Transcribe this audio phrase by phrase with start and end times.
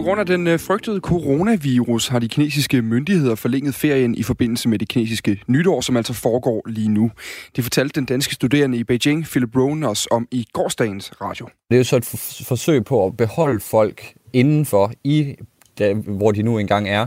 [0.00, 4.68] På grund af den øh, frygtede coronavirus har de kinesiske myndigheder forlænget ferien i forbindelse
[4.68, 7.10] med det kinesiske nytår, som altså foregår lige nu.
[7.56, 11.46] Det fortalte den danske studerende i Beijing, Philip Rohn, os om i gårsdagens radio.
[11.70, 12.04] Det er jo så et
[12.46, 15.34] forsøg på at beholde folk indenfor, i
[15.78, 17.06] der, hvor de nu engang er,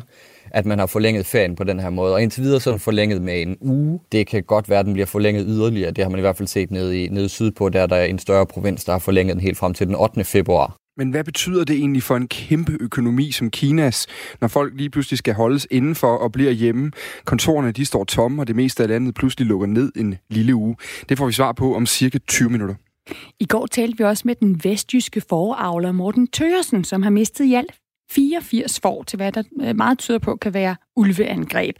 [0.52, 2.14] at man har forlænget ferien på den her måde.
[2.14, 4.00] Og indtil videre så er den forlænget med en uge.
[4.12, 5.91] Det kan godt være, at den bliver forlænget yderligere.
[5.91, 8.20] Det har man i hvert fald set nede, i, nede sydpå, der der er en
[8.20, 10.23] større provins, der har forlænget den helt frem til den 8.
[10.23, 10.83] februar.
[10.98, 14.08] Men hvad betyder det egentlig for en kæmpe økonomi som Kinas,
[14.42, 16.92] når folk lige pludselig skal holdes indenfor og bliver hjemme?
[17.26, 20.76] Kontorerne de står tomme, og det meste af landet pludselig lukker ned en lille uge.
[21.10, 22.76] Det får vi svar på om cirka 20 minutter.
[23.40, 27.54] I går talte vi også med den vestjyske foravler Morten Tørsen, som har mistet i
[27.54, 27.72] alt
[28.16, 31.76] 84 får til, hvad der øh, meget tyder på kan være ulveangreb.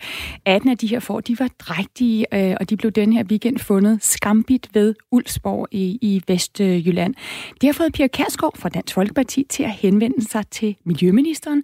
[0.45, 3.59] 18 af de her får, de var drægtige, øh, og de blev den her weekend
[3.59, 7.16] fundet skambit ved Ulsborg i, i Vestjylland.
[7.61, 11.63] Det har fået Pia Kærsgaard fra Dansk Folkeparti til at henvende sig til Miljøministeren.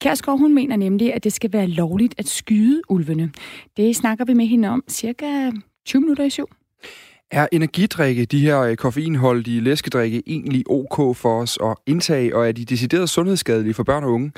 [0.00, 3.30] Kærsgaard, hun mener nemlig, at det skal være lovligt at skyde ulvene.
[3.76, 5.50] Det snakker vi med hende om cirka
[5.86, 6.48] 20 minutter i syv.
[7.30, 12.52] Er energidrikke, de her øh, koffeinholdige læskedrikke, egentlig ok for os at indtage, og er
[12.52, 14.32] de decideret sundhedsskadelige for børn og unge?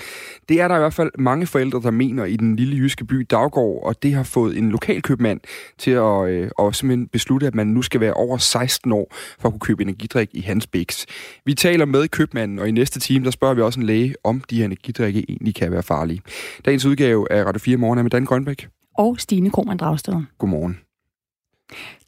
[0.48, 3.26] Det er der i hvert fald mange forældre, der mener i den lille jyske by
[3.30, 5.40] Daggård, og det har fået en lokal købmand
[5.78, 9.48] til at, øh, at simpelthen beslutte, at man nu skal være over 16 år for
[9.48, 11.06] at kunne købe energidrik i hans biks.
[11.44, 14.42] Vi taler med købmanden, og i næste time, der spørger vi også en læge, om
[14.50, 16.20] de her energidrikke egentlig kan være farlige.
[16.64, 18.68] Dagens udgave af Radio 4 Morgen er med Dan Grønbæk.
[18.98, 20.14] Og Stine Krohmann Dragsted.
[20.38, 20.89] Godmorgen.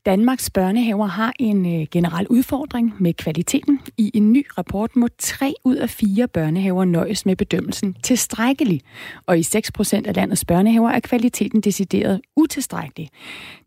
[0.07, 3.81] Danmarks børnehaver har en øh, generel udfordring med kvaliteten.
[3.99, 8.81] I en ny rapport må tre ud af fire børnehaver nøjes med bedømmelsen tilstrækkelig.
[9.27, 13.09] Og i 6 procent af landets børnehaver er kvaliteten decideret utilstrækkelig.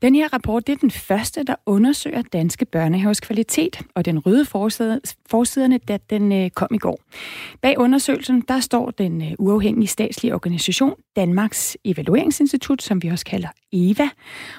[0.02, 4.46] Den her rapport det er den første, der undersøger danske børnehavers kvalitet, og den røde
[5.30, 7.00] forsiderne, da den øh, kom i går.
[7.62, 13.50] Bag undersøgelsen, der står den øh, uafhængige statslige organisation Danmarks Evalueringsinstitut, som vi også kalder
[13.72, 14.10] EVA.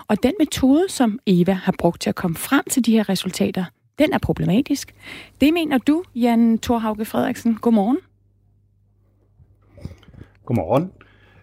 [0.08, 3.64] Og den metode, som EVA har brugt til at komme frem til de her resultater,
[3.98, 4.94] den er problematisk.
[5.40, 7.54] Det mener du, Jan Thorhauge Frederiksen.
[7.54, 7.98] Godmorgen.
[10.46, 10.92] Godmorgen.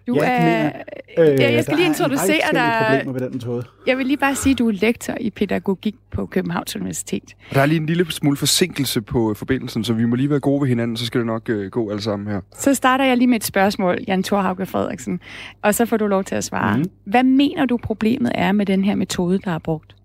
[0.06, 0.72] Du ja, er...
[1.18, 3.02] Øh, ja, jeg skal lige introducere dig.
[3.12, 3.64] med den metode.
[3.86, 7.34] Jeg vil lige bare sige, at du er lektor i pædagogik på Københavns Universitet.
[7.48, 10.40] Og der er lige en lille smule forsinkelse på forbindelsen, så vi må lige være
[10.40, 12.40] gode ved hinanden, så skal det nok øh, gå alle sammen her.
[12.58, 15.20] Så starter jeg lige med et spørgsmål, Jan Thorhauge Frederiksen,
[15.62, 16.76] og så får du lov til at svare.
[16.76, 16.84] Mm.
[17.04, 19.96] Hvad mener du problemet er med den her metode, der er brugt?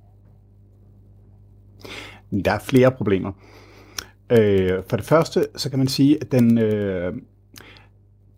[2.45, 3.31] Der er flere problemer.
[4.31, 7.13] Øh, for det første, så kan man sige, at den, øh,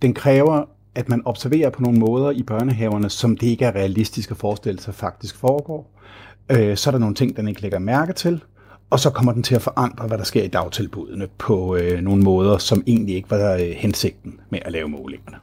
[0.02, 4.31] den kræver at man observerer på nogle måder i børnehaverne, som det ikke er realistisk
[4.31, 6.00] at forestille sig faktisk foregår.
[6.52, 8.44] Øh, så er der nogle ting, den ikke lægger mærke til,
[8.90, 12.24] og så kommer den til at forandre, hvad der sker i dagtilbudene på øh, nogle
[12.24, 15.38] måder, som egentlig ikke var øh, hensigten med at lave målingerne.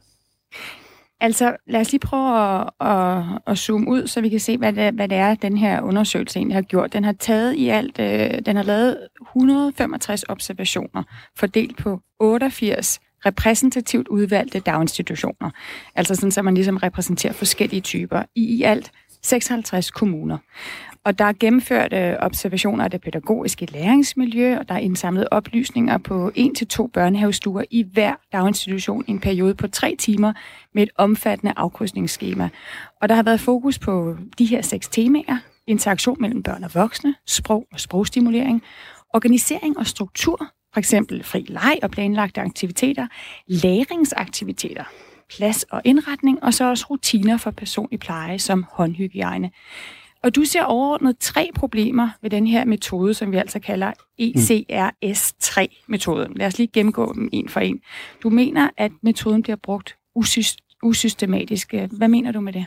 [1.21, 4.73] Altså, lad os lige prøve at, at, at zoome ud, så vi kan se, hvad
[4.73, 6.93] det, hvad det er, den her undersøgelse egentlig har gjort.
[6.93, 11.03] Den har taget i alt, øh, den har lavet 165 observationer,
[11.35, 15.49] fordelt på 88 repræsentativt udvalgte daginstitutioner.
[15.95, 18.91] Altså sådan, så man ligesom repræsenterer forskellige typer i i alt
[19.21, 20.37] 56 kommuner.
[21.03, 25.97] Og der er gennemført øh, observationer af det pædagogiske læringsmiljø, og der er indsamlet oplysninger
[25.97, 30.33] på en til to børnehavestuer i hver daginstitution i en periode på tre timer
[30.73, 32.49] med et omfattende afkrydsningsskema.
[33.01, 35.37] Og der har været fokus på de her seks temaer.
[35.67, 38.63] Interaktion mellem børn og voksne, sprog og sprogstimulering,
[39.13, 43.07] organisering og struktur, for eksempel fri leg og planlagte aktiviteter,
[43.47, 44.83] læringsaktiviteter,
[45.29, 49.51] plads og indretning, og så også rutiner for personlig pleje som håndhygiejne.
[50.23, 56.37] Og du ser overordnet tre problemer ved den her metode, som vi altså kalder ECRS3-metoden.
[56.37, 57.81] Lad os lige gennemgå dem en for en.
[58.23, 59.97] Du mener, at metoden bliver brugt
[60.83, 61.73] usystematisk.
[61.91, 62.65] Hvad mener du med det?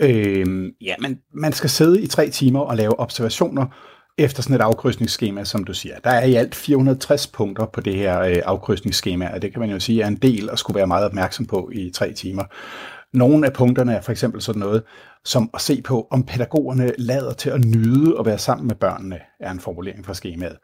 [0.00, 3.66] Øhm, ja, man, man skal sidde i tre timer og lave observationer
[4.18, 5.94] efter sådan et afkrydsningsskema, som du siger.
[6.04, 9.70] Der er i alt 460 punkter på det her øh, afkrydsningsskema, og det kan man
[9.70, 12.44] jo sige er en del at skulle være meget opmærksom på i tre timer.
[13.16, 14.82] Nogle af punkterne er for eksempel sådan noget,
[15.24, 19.18] som at se på, om pædagogerne lader til at nyde at være sammen med børnene,
[19.40, 20.56] er en formulering fra skemaet.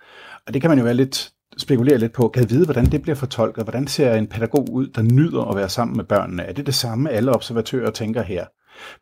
[0.47, 3.17] Og det kan man jo være lidt spekulere lidt på, kan vide, hvordan det bliver
[3.17, 3.65] fortolket.
[3.65, 6.43] Hvordan ser en pædagog ud, der nyder at være sammen med børnene?
[6.43, 8.45] Er det det samme, alle observatører tænker her?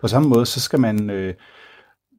[0.01, 1.35] På samme måde, så skal man øh,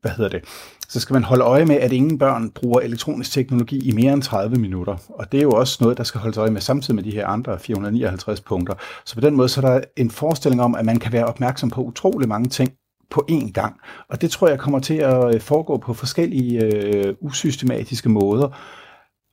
[0.04, 0.44] hvad hedder det,
[0.90, 4.22] så skal man holde øje med, at ingen børn bruger elektronisk teknologi i mere end
[4.22, 4.98] 30 minutter.
[5.10, 7.28] Og det er jo også noget, der skal holdes øje med samtidig med de her
[7.28, 8.74] andre 459 punkter.
[9.06, 11.70] Så på den måde så er der en forestilling om, at man kan være opmærksom
[11.70, 12.74] på utrolig mange ting
[13.12, 13.76] på én gang.
[14.10, 18.58] Og det tror jeg kommer til at øh, foregå på forskellige øh, usystematiske måder.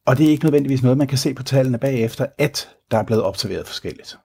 [0.07, 3.03] Og det er ikke nødvendigvis noget, man kan se på tallene bagefter, at der er
[3.03, 4.19] blevet observeret forskelligt.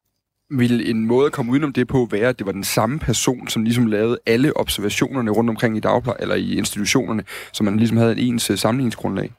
[0.50, 3.48] Vil en måde at komme udenom det på være, at det var den samme person,
[3.48, 7.98] som ligesom lavede alle observationerne rundt omkring i dagpleje eller i institutionerne, så man ligesom
[7.98, 9.32] havde en ens øh, sammenligningsgrundlag?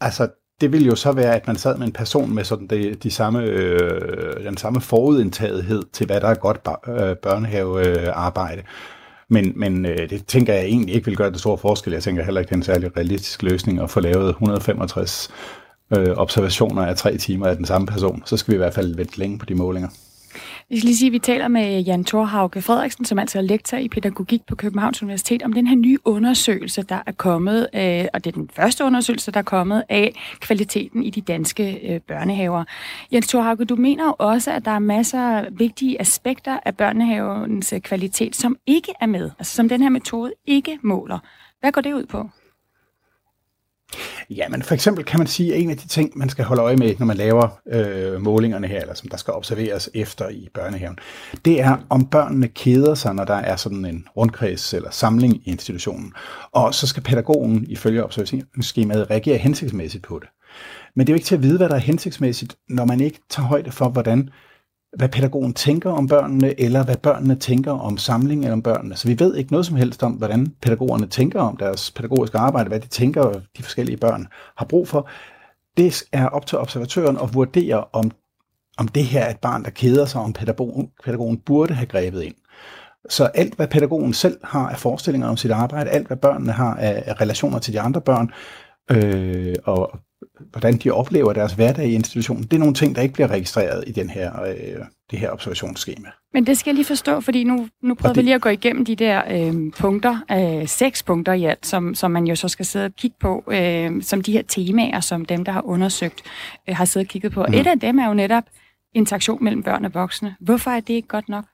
[0.00, 0.28] Altså,
[0.60, 3.10] det ville jo så være, at man sad med en person med sådan de, de
[3.10, 8.62] samme, øh, den samme forudindtagethed til, hvad der er godt øh, børnehavearbejde.
[9.30, 11.92] Men, men øh, det tænker jeg egentlig ikke vil gøre det store forskel.
[11.92, 15.30] Jeg tænker heller ikke, det er en særlig realistisk løsning at få lavet 165
[15.96, 18.22] øh, observationer af tre timer af den samme person.
[18.26, 19.88] Så skal vi i hvert fald vente længe på de målinger.
[20.70, 23.76] Jeg skal lige sige, at vi taler med Jan Thorhauke Frederiksen, som altså er lektor
[23.76, 28.24] i pædagogik på Københavns Universitet, om den her nye undersøgelse, der er kommet, øh, og
[28.24, 32.64] det er den første undersøgelse, der er kommet af kvaliteten i de danske øh, børnehaver.
[33.12, 37.74] Jens Thorhauke, du mener jo også, at der er masser af vigtige aspekter af børnehavens
[37.82, 41.18] kvalitet, som ikke er med, altså som den her metode ikke måler.
[41.60, 42.30] Hvad går det ud på?
[44.30, 46.62] Ja, men for eksempel kan man sige, at en af de ting, man skal holde
[46.62, 50.48] øje med, når man laver øh, målingerne her, eller som der skal observeres efter i
[50.54, 50.98] børnehaven,
[51.44, 55.50] det er, om børnene keder sig, når der er sådan en rundkreds eller samling i
[55.50, 56.12] institutionen.
[56.52, 60.28] Og så skal pædagogen ifølge observationsskemaet reagere hensigtsmæssigt på det.
[60.96, 63.20] Men det er jo ikke til at vide, hvad der er hensigtsmæssigt, når man ikke
[63.30, 64.30] tager højde for, hvordan
[64.96, 68.96] hvad pædagogen tænker om børnene, eller hvad børnene tænker om samlingen eller om børnene.
[68.96, 72.68] Så vi ved ikke noget som helst om, hvordan pædagogerne tænker om deres pædagogiske arbejde,
[72.68, 74.26] hvad de tænker, de forskellige børn
[74.56, 75.08] har brug for.
[75.76, 78.10] Det er op til observatøren at vurdere, om,
[78.78, 82.22] om det her er et barn, der keder sig, om pædagogen, pædagogen burde have grebet
[82.22, 82.34] ind.
[83.08, 86.74] Så alt, hvad pædagogen selv har af forestillinger om sit arbejde, alt, hvad børnene har
[86.74, 88.30] af relationer til de andre børn,
[88.90, 89.98] øh, og
[90.50, 93.84] hvordan de oplever deres hverdag i institutionen, det er nogle ting, der ikke bliver registreret
[93.86, 96.08] i den her, øh, det her observationsskema.
[96.34, 98.48] Men det skal jeg lige forstå, fordi nu, nu prøver det, vi lige at gå
[98.48, 102.48] igennem de der øh, punkter, øh, seks punkter i alt, som, som man jo så
[102.48, 106.22] skal sidde og kigge på, øh, som de her temaer, som dem, der har undersøgt,
[106.68, 107.46] øh, har siddet og kigget på.
[107.48, 107.54] Mm.
[107.54, 108.44] Et af dem er jo netop
[108.94, 110.36] interaktion mellem børn og voksne.
[110.40, 111.44] Hvorfor er det ikke godt nok?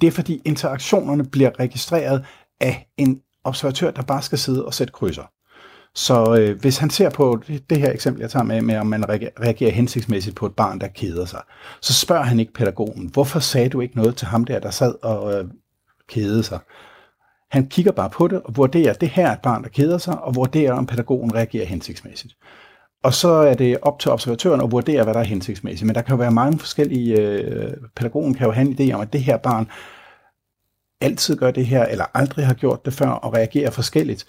[0.00, 2.24] Det er fordi interaktionerne bliver registreret
[2.60, 5.22] af en observatør, der bare skal sidde og sætte krydser.
[5.98, 9.08] Så øh, hvis han ser på det, her eksempel, jeg tager med, med, om man
[9.08, 11.40] reagerer hensigtsmæssigt på et barn, der keder sig,
[11.80, 14.94] så spørger han ikke pædagogen, hvorfor sagde du ikke noget til ham der, der sad
[15.02, 15.44] og øh,
[16.08, 16.58] kede sig?
[17.50, 20.20] Han kigger bare på det og vurderer, det her er et barn, der keder sig,
[20.22, 22.34] og vurderer, om pædagogen reagerer hensigtsmæssigt.
[23.02, 25.86] Og så er det op til observatøren at vurdere, hvad der er hensigtsmæssigt.
[25.86, 27.20] Men der kan jo være mange forskellige...
[27.20, 29.68] Øh, pædagogen kan jo have en idé om, at det her barn
[31.00, 34.26] altid gør det her, eller aldrig har gjort det før, og reagerer forskelligt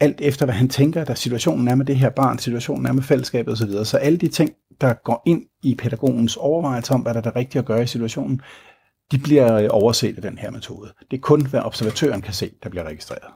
[0.00, 3.02] alt efter hvad han tænker, der situationen er med det her barn, situationen er med
[3.02, 3.84] fællesskabet osv.
[3.84, 4.50] Så alle de ting,
[4.80, 7.86] der går ind i pædagogens overvejelse om, hvad der er det rigtige at gøre i
[7.86, 8.40] situationen,
[9.12, 10.92] de bliver øh, overset af den her metode.
[11.10, 13.32] Det er kun, hvad observatøren kan se, der bliver registreret.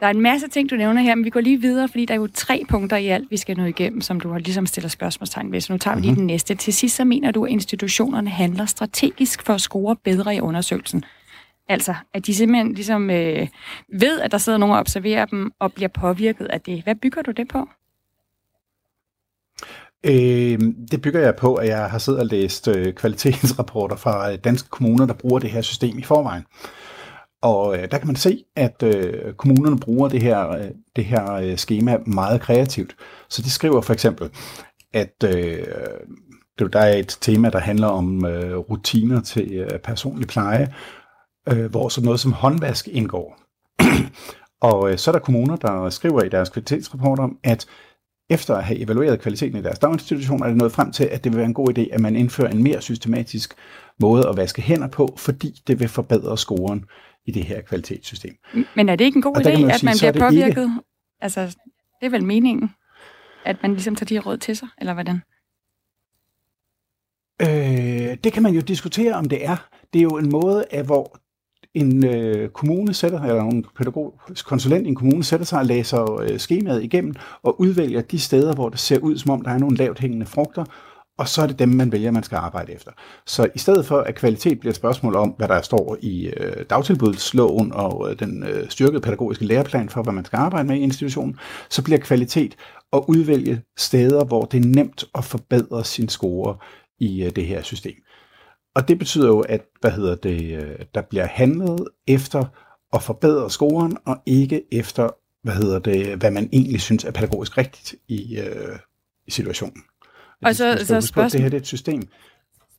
[0.00, 2.14] Der er en masse ting, du nævner her, men vi går lige videre, fordi der
[2.14, 4.92] er jo tre punkter i alt, vi skal nå igennem, som du har ligesom stillet
[4.92, 5.60] spørgsmålstegn ved.
[5.60, 6.20] Så nu tager vi lige mm-hmm.
[6.20, 6.54] den næste.
[6.54, 11.04] Til sidst så mener du, at institutionerne handler strategisk for at score bedre i undersøgelsen.
[11.68, 13.48] Altså, at de simpelthen ligesom øh,
[14.00, 16.82] ved, at der sidder nogen og observerer dem, og bliver påvirket af det.
[16.82, 17.68] Hvad bygger du det på?
[20.04, 20.60] Øh,
[20.90, 24.68] det bygger jeg på, at jeg har siddet og læst øh, kvalitetsrapporter fra øh, danske
[24.68, 26.44] kommuner, der bruger det her system i forvejen.
[27.42, 31.32] Og øh, der kan man se, at øh, kommunerne bruger det her, øh, det her
[31.32, 32.96] øh, schema meget kreativt.
[33.28, 34.30] Så de skriver for eksempel,
[34.92, 35.66] at øh,
[36.58, 40.74] der er et tema, der handler om øh, rutiner til øh, personlig pleje,
[41.52, 43.38] øh, hvor sådan noget som håndvask indgår.
[44.70, 47.66] og øh, så er der kommuner, der skriver i deres kvalitetsrapporter, at
[48.30, 51.32] efter at have evalueret kvaliteten i deres daginstitution, er det nået frem til, at det
[51.32, 53.54] vil være en god idé, at man indfører en mere systematisk
[54.00, 56.84] måde at vaske hænder på, fordi det vil forbedre scoren
[57.26, 58.36] i det her kvalitetssystem.
[58.76, 60.48] Men er det ikke en god idé, man at man bliver påvirket?
[60.48, 60.70] Ikke...
[61.20, 61.56] Altså,
[62.00, 62.70] det er vel meningen,
[63.44, 65.20] at man ligesom tager de råd til sig, eller hvordan?
[67.42, 69.56] Øh, det kan man jo diskutere, om det er.
[69.92, 71.18] Det er jo en måde, af, hvor
[71.76, 76.20] en øh, kommune sætter, eller en pædagogisk konsulent i en kommune sætter sig og læser
[76.20, 79.58] øh, skemaet igennem og udvælger de steder, hvor det ser ud, som om der er
[79.58, 80.64] nogle lavt hængende frugter,
[81.18, 82.90] og så er det dem, man vælger, man skal arbejde efter.
[83.26, 86.64] Så i stedet for, at kvalitet bliver et spørgsmål om, hvad der står i øh,
[86.70, 90.80] dagtilbudsloven og øh, den øh, styrkede pædagogiske læreplan for, hvad man skal arbejde med i
[90.80, 91.38] institutionen,
[91.70, 92.56] så bliver kvalitet
[92.92, 96.56] at udvælge steder, hvor det er nemt at forbedre sin score
[97.00, 97.94] i øh, det her system.
[98.76, 102.44] Og det betyder jo, at hvad hedder det, øh, der bliver handlet efter
[102.92, 105.08] at forbedre scoren, og ikke efter,
[105.42, 108.78] hvad hedder det, hvad man egentlig synes er pædagogisk rigtigt i, øh,
[109.26, 109.82] i situationen.
[110.42, 111.32] Og så, så spørgsmålet...
[111.32, 112.08] Det her det er et system.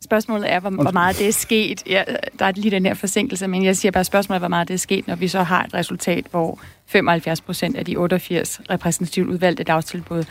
[0.04, 1.84] Spørgsmålet er, hvor, hvor meget det er sket.
[1.88, 2.04] Ja,
[2.40, 4.78] der er lige den her forsinkelse, men jeg siger bare spørgsmålet, hvor meget det er
[4.78, 9.64] sket, når vi så har et resultat, hvor 75 procent af de 88 repræsentativt udvalgte
[9.64, 10.24] dagtilbud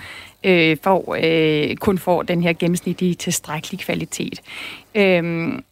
[0.44, 4.42] øh, får, øh, kun får den her gennemsnitlige tilstrækkelige kvalitet.
[4.94, 5.64] Øhm,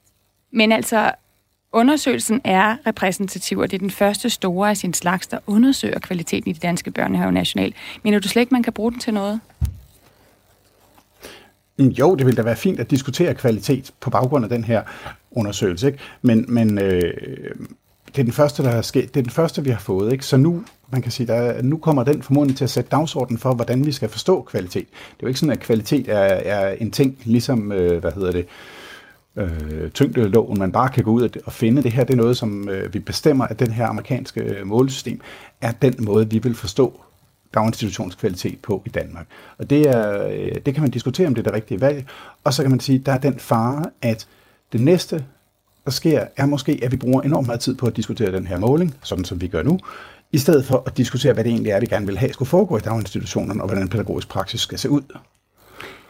[0.51, 1.13] men altså,
[1.73, 6.51] undersøgelsen er repræsentativ, og det er den første store af sin slags, der undersøger kvaliteten
[6.51, 7.75] i de danske børnehaver nationalt.
[8.03, 9.41] Mener du slet ikke, man kan bruge den til noget?
[11.79, 14.83] Mm, jo, det ville da være fint at diskutere kvalitet på baggrund af den her
[15.31, 15.99] undersøgelse, ikke?
[16.23, 17.15] men, men øh,
[18.07, 19.15] det er den første, der er sket.
[19.15, 20.13] Det er den første, vi har fået.
[20.13, 20.27] Ikke?
[20.27, 23.55] Så nu, man kan sige, der, nu kommer den formodentlig til at sætte dagsordenen for,
[23.55, 24.87] hvordan vi skal forstå kvalitet.
[24.87, 28.33] Det er jo ikke sådan, at kvalitet er, er en ting, ligesom, øh, hvad hedder
[28.33, 28.47] det,
[29.37, 31.83] øh, tyngdeloven, man bare kan gå ud og finde.
[31.83, 35.21] Det her det er noget, som øh, vi bestemmer, at den her amerikanske målsystem
[35.61, 37.01] er den måde, vi vil forstå
[37.55, 39.27] daginstitutionskvalitet på i Danmark.
[39.59, 42.07] Og det, er, øh, det kan man diskutere, om det er det rigtige valg.
[42.45, 44.27] Og så kan man sige, at der er den fare, at
[44.73, 45.25] det næste,
[45.85, 48.59] der sker, er måske, at vi bruger enormt meget tid på at diskutere den her
[48.59, 49.79] måling, sådan som vi gør nu,
[50.33, 52.77] i stedet for at diskutere, hvad det egentlig er, vi gerne vil have skulle foregå
[52.77, 55.03] i daginstitutionerne, og hvordan pædagogisk praksis skal se ud.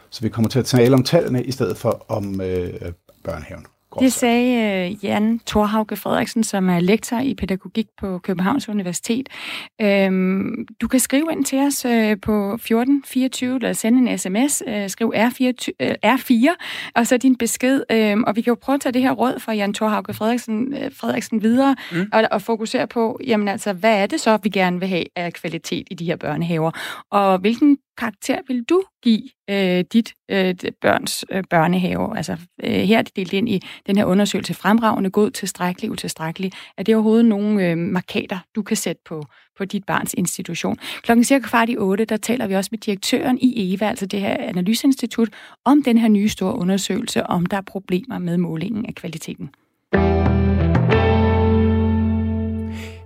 [0.09, 2.73] Så vi kommer til at tale om tallene, i stedet for om øh,
[3.23, 3.65] børnehaven.
[3.99, 9.29] Det sagde uh, Jan Thorhauge Frederiksen, som er lektor i pædagogik på Københavns Universitet.
[9.81, 14.87] Øhm, du kan skrive ind til os uh, på 1424, eller sende en sms, uh,
[14.87, 15.43] skriv R4,
[15.83, 16.55] uh, R4,
[16.95, 17.81] og så din besked.
[18.13, 20.73] Um, og vi kan jo prøve at tage det her råd fra Jan Thorhauge Frederiksen,
[20.91, 22.05] Frederiksen videre, mm.
[22.13, 25.33] og, og fokusere på, jamen altså, hvad er det så, vi gerne vil have af
[25.33, 26.71] kvalitet i de her børnehaver?
[27.11, 32.17] Og hvilken karakter vil du give øh, dit øh, børns øh, børnehave?
[32.17, 36.51] Altså øh, her er det delt ind i den her undersøgelse fremragende, god, tilstrækkelig, utilstrækkelig.
[36.77, 39.23] Er det overhovedet nogle øh, markater, du kan sætte på,
[39.57, 40.77] på dit barns institution?
[41.01, 44.21] Klokken cirka kvart i otte, der taler vi også med direktøren i EVA, altså det
[44.21, 45.29] her analyseinstitut,
[45.65, 49.49] om den her nye store undersøgelse, om der er problemer med målingen af kvaliteten.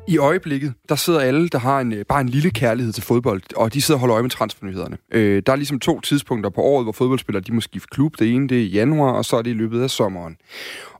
[0.09, 3.41] I øjeblikket, der sidder alle, der har en, øh, bare en lille kærlighed til fodbold,
[3.55, 4.97] og de sidder og holder øje med transfernyhederne.
[5.11, 8.19] Øh, der er ligesom to tidspunkter på året, hvor fodboldspillere de må skifte klub.
[8.19, 10.37] Det ene det er i januar, og så er det i løbet af sommeren.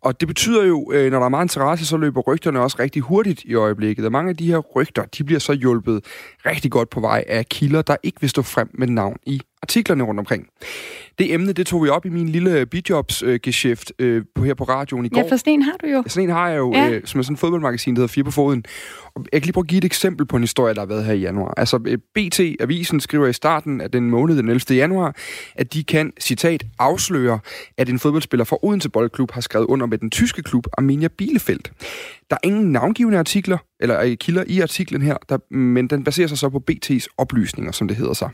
[0.01, 3.01] Og det betyder jo, øh, når der er meget interesse, så løber rygterne også rigtig
[3.01, 4.06] hurtigt i øjeblikket.
[4.06, 6.06] Og mange af de her rygter, de bliver så hjulpet
[6.46, 10.03] rigtig godt på vej af kilder, der ikke vil stå frem med navn i artiklerne
[10.03, 10.48] rundt omkring.
[11.20, 15.06] Det emne, det tog vi op i min lille bidjobs-geschæft øh, på, her på radioen
[15.06, 15.22] i går.
[15.22, 16.03] Ja, for sådan en har du jo.
[16.08, 16.89] Sådan en har jeg jo, ja.
[16.89, 18.65] øh, som er sådan en fodboldmagasin, der hedder Fire på Foden.
[19.15, 21.06] Og jeg kan lige prøve at give et eksempel på en historie, der har været
[21.06, 21.53] her i januar.
[21.58, 24.75] Altså, øh, BT Avisen skriver i starten af den måned, den 11.
[24.77, 25.15] januar,
[25.56, 27.39] at de kan, citat, afsløre,
[27.77, 31.63] at en fodboldspiller fra Odense Boldklub har skrevet under med den tyske klub Arminia Bielefeld.
[32.29, 36.27] Der er ingen navngivende artikler, eller øh, kilder i artiklen her, der, men den baserer
[36.27, 38.29] sig så på BT's oplysninger, som det hedder sig.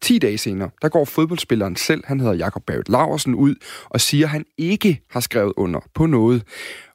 [0.00, 4.26] 10 dage senere, der går fodboldspilleren selv, han hedder Jakob Barrett Laversen, ud og siger,
[4.26, 6.42] at han ikke har skrevet under på noget.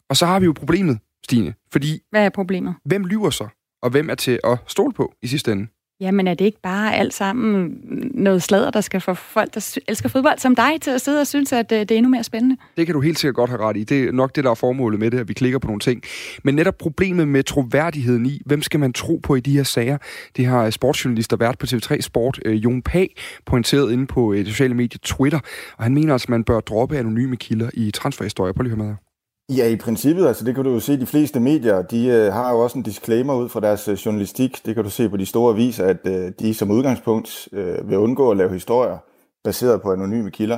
[0.10, 2.00] Og så har vi jo problemet, Stine, fordi...
[2.10, 2.76] Hvad er problemet?
[2.86, 3.48] Hvem lyver så?
[3.82, 5.68] Og hvem er til at stole på i sidste ende?
[6.02, 7.80] Jamen er det ikke bare alt sammen
[8.14, 11.28] noget sladder, der skal få folk, der elsker fodbold som dig, til at sidde og
[11.28, 12.58] synes, at øh, det er endnu mere spændende?
[12.78, 13.84] Det kan du helt sikkert godt have ret i.
[13.84, 16.04] Det er nok det, der er formålet med det, at vi klikker på nogle ting.
[16.44, 19.98] Men netop problemet med troværdigheden i, hvem skal man tro på i de her sager,
[20.38, 23.16] det har sportsjournalister været på TV3 Sport, øh, Jon Pag,
[23.46, 25.40] pointeret inde på øh, sociale medier Twitter.
[25.78, 28.54] Og han mener altså, at man bør droppe anonyme kilder i transferhistorier.
[28.54, 29.11] Prøv lige at høre med
[29.58, 32.52] Ja, i princippet, altså det kan du jo se, de fleste medier, de øh, har
[32.52, 34.66] jo også en disclaimer ud fra deres øh, journalistik.
[34.66, 37.98] Det kan du se på de store aviser, at øh, de som udgangspunkt øh, vil
[37.98, 38.98] undgå at lave historier
[39.44, 40.58] baseret på anonyme kilder.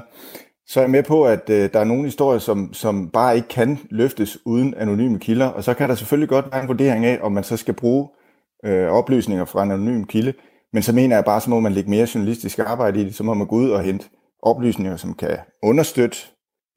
[0.68, 3.48] Så er jeg med på, at øh, der er nogle historier, som, som bare ikke
[3.48, 7.20] kan løftes uden anonyme kilder, og så kan der selvfølgelig godt være en vurdering af,
[7.22, 8.10] om man så skal bruge
[8.66, 10.34] øh, oplysninger fra en anonym kilde.
[10.74, 13.24] Men så mener jeg bare, så må man lægge mere journalistisk arbejde i det, så
[13.24, 14.06] må man gå ud og hente
[14.42, 16.18] oplysninger, som kan understøtte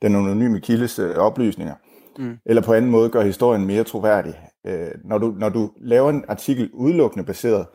[0.02, 1.74] den anonyme kildes øh, oplysninger
[2.18, 2.36] mm.
[2.46, 4.34] eller på anden måde gør historien mere troværdig.
[4.66, 7.66] Øh, når, du, når du laver en artikel udelukkende baseret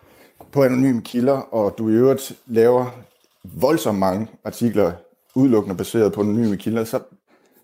[0.51, 2.85] på anonyme kilder, og du i øvrigt laver
[3.43, 4.91] voldsomt mange artikler
[5.35, 6.99] udelukkende baseret på anonyme kilder, så,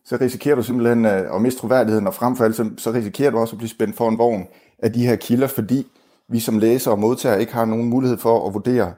[0.06, 3.32] så risikerer du simpelthen øh, at miste troværdigheden, og frem for alt, så, så risikerer
[3.32, 4.48] du også at blive spændt for en vogn
[4.80, 5.88] af de her kilder, fordi
[6.30, 8.94] vi som læser og modtager ikke har nogen mulighed for at vurdere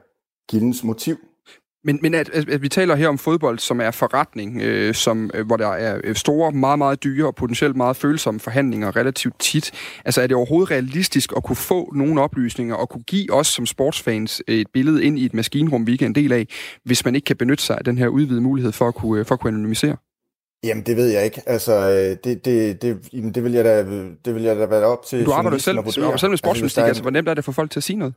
[0.48, 1.16] kildens motiv.
[1.84, 5.46] Men, men at, at, vi taler her om fodbold, som er forretning, øh, som, øh,
[5.46, 9.72] hvor der er øh, store, meget, meget dyre og potentielt meget følsomme forhandlinger relativt tit.
[10.04, 13.66] Altså er det overhovedet realistisk at kunne få nogle oplysninger og kunne give os som
[13.66, 16.46] sportsfans et billede ind i et maskinrum, vi ikke er en del af,
[16.84, 19.34] hvis man ikke kan benytte sig af den her udvidede mulighed for at kunne, for
[19.34, 19.96] at kunne anonymisere?
[20.64, 21.42] Jamen, det ved jeg ikke.
[21.46, 23.84] Altså, øh, det, det, det, det, vil jeg da,
[24.24, 26.88] det vil jeg da være op til Du arbejder selv, arbejder selv med sportsjournalistik, altså,
[26.88, 28.14] altså hvor nemt er det for folk til at sige noget?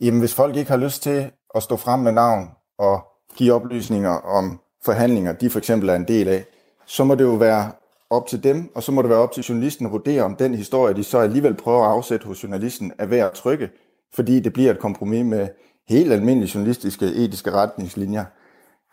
[0.00, 3.00] Jamen, hvis folk ikke har lyst til at stå frem med navn og
[3.36, 6.44] give oplysninger om forhandlinger, de for eksempel er en del af,
[6.86, 7.72] så må det jo være
[8.10, 10.54] op til dem, og så må det være op til journalisten at vurdere, om den
[10.54, 13.70] historie, de så alligevel prøver at afsætte hos journalisten, er værd at trykke,
[14.14, 15.48] fordi det bliver et kompromis med
[15.88, 18.24] helt almindelige journalistiske etiske retningslinjer.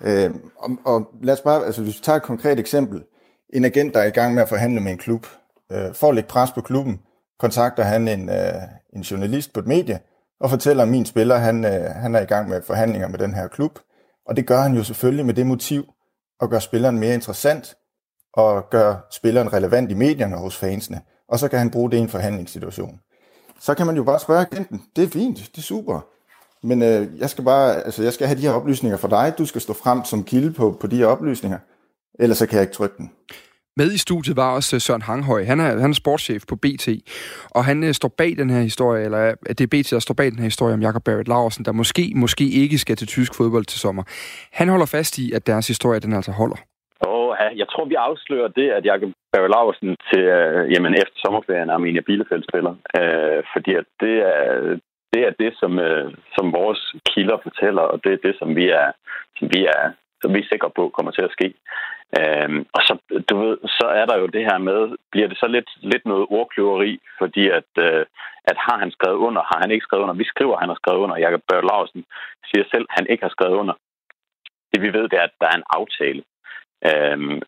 [0.04, 3.04] Øh, og, og lad os bare, altså hvis vi tager et konkret eksempel.
[3.54, 5.28] En agent, der er i gang med at forhandle med en klub,
[5.72, 7.00] øh, for at lægge pres på klubben,
[7.40, 8.54] kontakter han en, øh,
[8.96, 10.00] en journalist på et medie,
[10.40, 13.34] og fortæller, at min spiller han, øh, han er i gang med forhandlinger med den
[13.34, 13.80] her klub.
[14.28, 15.86] Og det gør han jo selvfølgelig med det motiv
[16.42, 17.76] at gøre spilleren mere interessant,
[18.34, 21.02] og gøre spilleren relevant i medierne hos fansene.
[21.30, 23.00] Og så kan han bruge det i en forhandlingssituation.
[23.60, 26.00] Så kan man jo bare spørge agenten, det er fint, det er super.
[26.64, 29.38] Men øh, jeg skal bare, altså jeg skal have de her oplysninger fra dig.
[29.38, 31.58] Du skal stå frem som kilde på, på de her oplysninger.
[32.20, 33.12] Ellers så kan jeg ikke trykke den.
[33.80, 35.42] Med i studiet var også øh, Søren Hanghøj.
[35.52, 36.88] Han er, han er sportschef på BT,
[37.58, 40.16] og han øh, står bag den her historie, eller øh, det er BT, der står
[40.20, 43.32] bag den her historie om Jakob Barrett Larsen, der måske, måske ikke skal til tysk
[43.38, 44.04] fodbold til sommer.
[44.60, 46.60] Han holder fast i, at deres historie, den altså holder.
[47.08, 47.48] Oh, ja.
[47.62, 51.74] Jeg tror, vi afslører det, at Jakob Barrett Larsen til, øh, jamen, efter sommerferien er
[51.74, 52.74] Arminia Bielefeld spiller.
[53.54, 54.80] Fordi at det er,
[55.16, 58.66] det er det, som, øh, som vores kilder fortæller, og det er det, som vi
[58.82, 58.88] er,
[59.38, 59.84] som vi er,
[60.22, 61.48] som vi er sikre på kommer til at ske.
[62.22, 62.94] Øhm, og så,
[63.30, 64.80] du ved, så er der jo det her med,
[65.12, 68.06] bliver det så lidt, lidt noget ordkløveri, fordi at, øh,
[68.52, 70.22] at har han skrevet under, har han ikke skrevet under.
[70.24, 71.18] Vi skriver, at han har skrevet under.
[71.18, 72.04] Jakob Børge Larsen
[72.50, 73.76] siger selv, at han ikke har skrevet under.
[74.72, 76.22] Det vi ved, det er, at der er en aftale.
[76.90, 77.40] Øhm,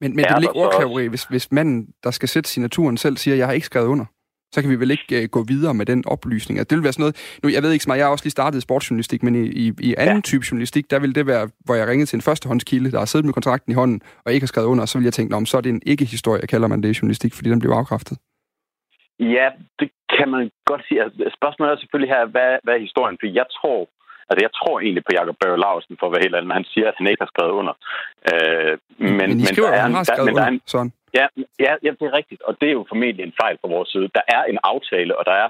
[0.00, 3.34] men, men det er ikke ordkløveri, hvis, hvis manden, der skal sætte signaturen selv, siger,
[3.34, 4.06] at jeg har ikke skrevet under?
[4.52, 6.58] Så kan vi vel ikke uh, gå videre med den oplysning.
[6.58, 8.24] Altså, det vil være sådan noget, nu, jeg ved ikke så meget, jeg har også
[8.24, 10.28] lige startet sportsjournalistik, men i, i, i anden ja.
[10.30, 13.26] type journalistik, der vil det være, hvor jeg ringede til en førstehåndskilde, der har siddet
[13.26, 15.56] med kontrakten i hånden, og ikke har skrevet under, så vil jeg tænke, om så
[15.56, 18.18] er det en ikke-historie, kalder man det i journalistik, fordi den blev afkræftet.
[19.20, 19.48] Ja,
[19.80, 21.02] det kan man godt sige.
[21.02, 23.16] Altså, spørgsmålet er selvfølgelig her, hvad, hvad er historien?
[23.20, 23.88] For jeg tror,
[24.28, 26.68] Altså, jeg tror egentlig på Jacob Børge Larsen, for at være helt ærlig, men han
[26.72, 27.74] siger, at han ikke har skrevet under.
[28.30, 30.54] Øh, men, men, I skriver, men der er, han har skrevet der, under, der er
[30.54, 30.92] en, sådan.
[31.18, 31.26] Ja,
[31.64, 34.08] ja, ja, det er rigtigt, og det er jo formentlig en fejl fra vores side.
[34.18, 35.48] Der er en aftale, og der er,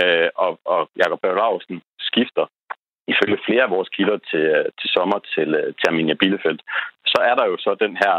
[0.00, 2.46] øh, og, og Jacob Børge skifter
[3.12, 6.62] ifølge flere af vores kilder til, øh, til sommer til, øh, til Arminia Bielefeldt,
[7.12, 8.14] Så er der jo så den her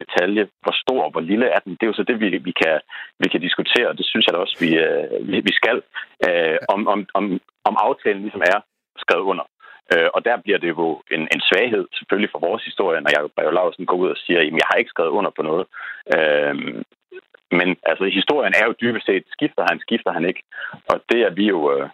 [0.00, 1.72] detalje, hvor stor og hvor lille er den.
[1.72, 2.80] Det er jo så det, vi, vi, kan,
[3.18, 5.82] vi kan diskutere, og det synes jeg da også, vi, øh, vi, vi skal,
[6.26, 7.24] øh, om, om, om,
[7.68, 8.58] om aftalen ligesom er
[9.02, 9.44] skrevet under.
[9.92, 13.32] Øh, og der bliver det jo en, en svaghed, selvfølgelig for vores historie, når Jacob
[13.56, 15.64] Lausen går ud og siger, at jeg har ikke skrevet under på noget.
[16.16, 16.54] Øh,
[17.58, 20.42] men altså, historien er jo dybest set, skifter han, skifter han ikke.
[20.90, 21.88] Og det er vi jo øh,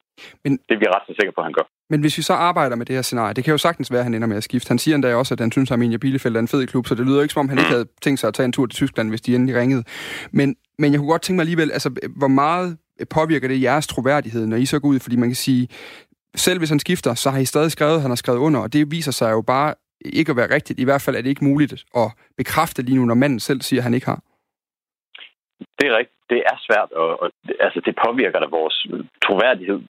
[0.44, 1.66] men, det er vi ret så sikre på, at han gør.
[1.90, 4.04] Men hvis vi så arbejder med det her scenarie, det kan jo sagtens være, at
[4.04, 4.68] han ender med at skifte.
[4.68, 6.94] Han siger endda også, at han synes, at Arminia Bielefeld er en fed klub, så
[6.94, 8.76] det lyder ikke, som om han ikke havde tænkt sig at tage en tur til
[8.76, 9.84] Tyskland, hvis de endelig ringede.
[10.30, 12.78] Men, men jeg kunne godt tænke mig alligevel, altså, hvor meget
[13.10, 15.00] påvirker det jeres troværdighed, når I så går ud?
[15.00, 15.68] Fordi man kan sige,
[16.36, 18.72] selv hvis han skifter, så har I stadig skrevet, at han har skrevet under, og
[18.72, 20.80] det viser sig jo bare ikke at være rigtigt.
[20.80, 23.80] I hvert fald er det ikke muligt at bekræfte lige nu, når manden selv siger,
[23.80, 24.20] at han ikke har.
[25.78, 26.18] Det er rigtigt.
[26.30, 28.86] Det er svært, og, og altså, det påvirker da vores
[29.24, 29.80] troværdighed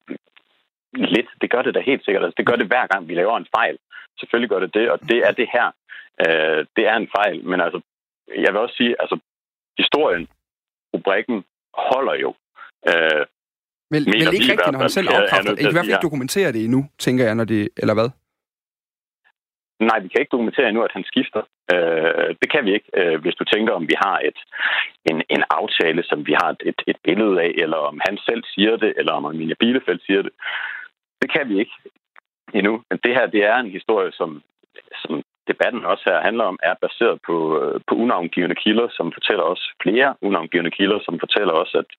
[0.94, 1.30] lidt.
[1.42, 2.24] Det gør det da helt sikkert.
[2.24, 3.78] Altså, det gør det hver gang, vi laver en fejl.
[4.20, 5.68] Selvfølgelig gør det det, og det er det her.
[6.26, 7.82] Øh, det er en fejl, men altså,
[8.44, 9.20] jeg vil også sige, altså,
[9.78, 10.28] historien,
[10.94, 12.36] rubrikken, holder jo.
[12.90, 13.26] Øh,
[13.94, 15.54] men, men ikke rigtigt, når han selv afkræfter.
[15.54, 18.10] I hvert fald ikke dokumentere det endnu, tænker jeg, når det, eller hvad?
[19.90, 21.42] Nej, vi kan ikke dokumentere endnu, at han skifter.
[21.74, 24.40] Øh, det kan vi ikke, øh, hvis du tænker, om vi har et,
[25.10, 28.76] en, en aftale, som vi har et, et billede af, eller om han selv siger
[28.84, 30.34] det, eller om Amelia Bielefeld siger det.
[31.22, 31.76] Det kan vi ikke
[32.54, 32.74] endnu.
[32.90, 34.42] Men det her, det er en historie, som,
[35.02, 39.44] som debatten også her handler om, er baseret på, øh, på unavngivende kilder, som fortæller
[39.44, 41.90] os flere unavngivende kilder, som fortæller os, at,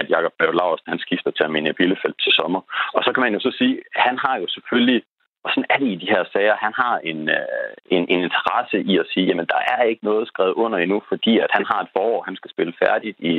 [0.00, 2.60] at Jakob Berg Laursen, han skifter til Arminia Bielefeldt til sommer.
[2.96, 3.74] Og så kan man jo så sige,
[4.06, 5.02] han har jo selvfølgelig
[5.44, 6.56] og sådan er det i de her sager.
[6.66, 10.28] Han har en, øh, en, en interesse i at sige, jamen der er ikke noget
[10.28, 13.34] skrevet under endnu, fordi at han har et forår, han skal spille færdigt i,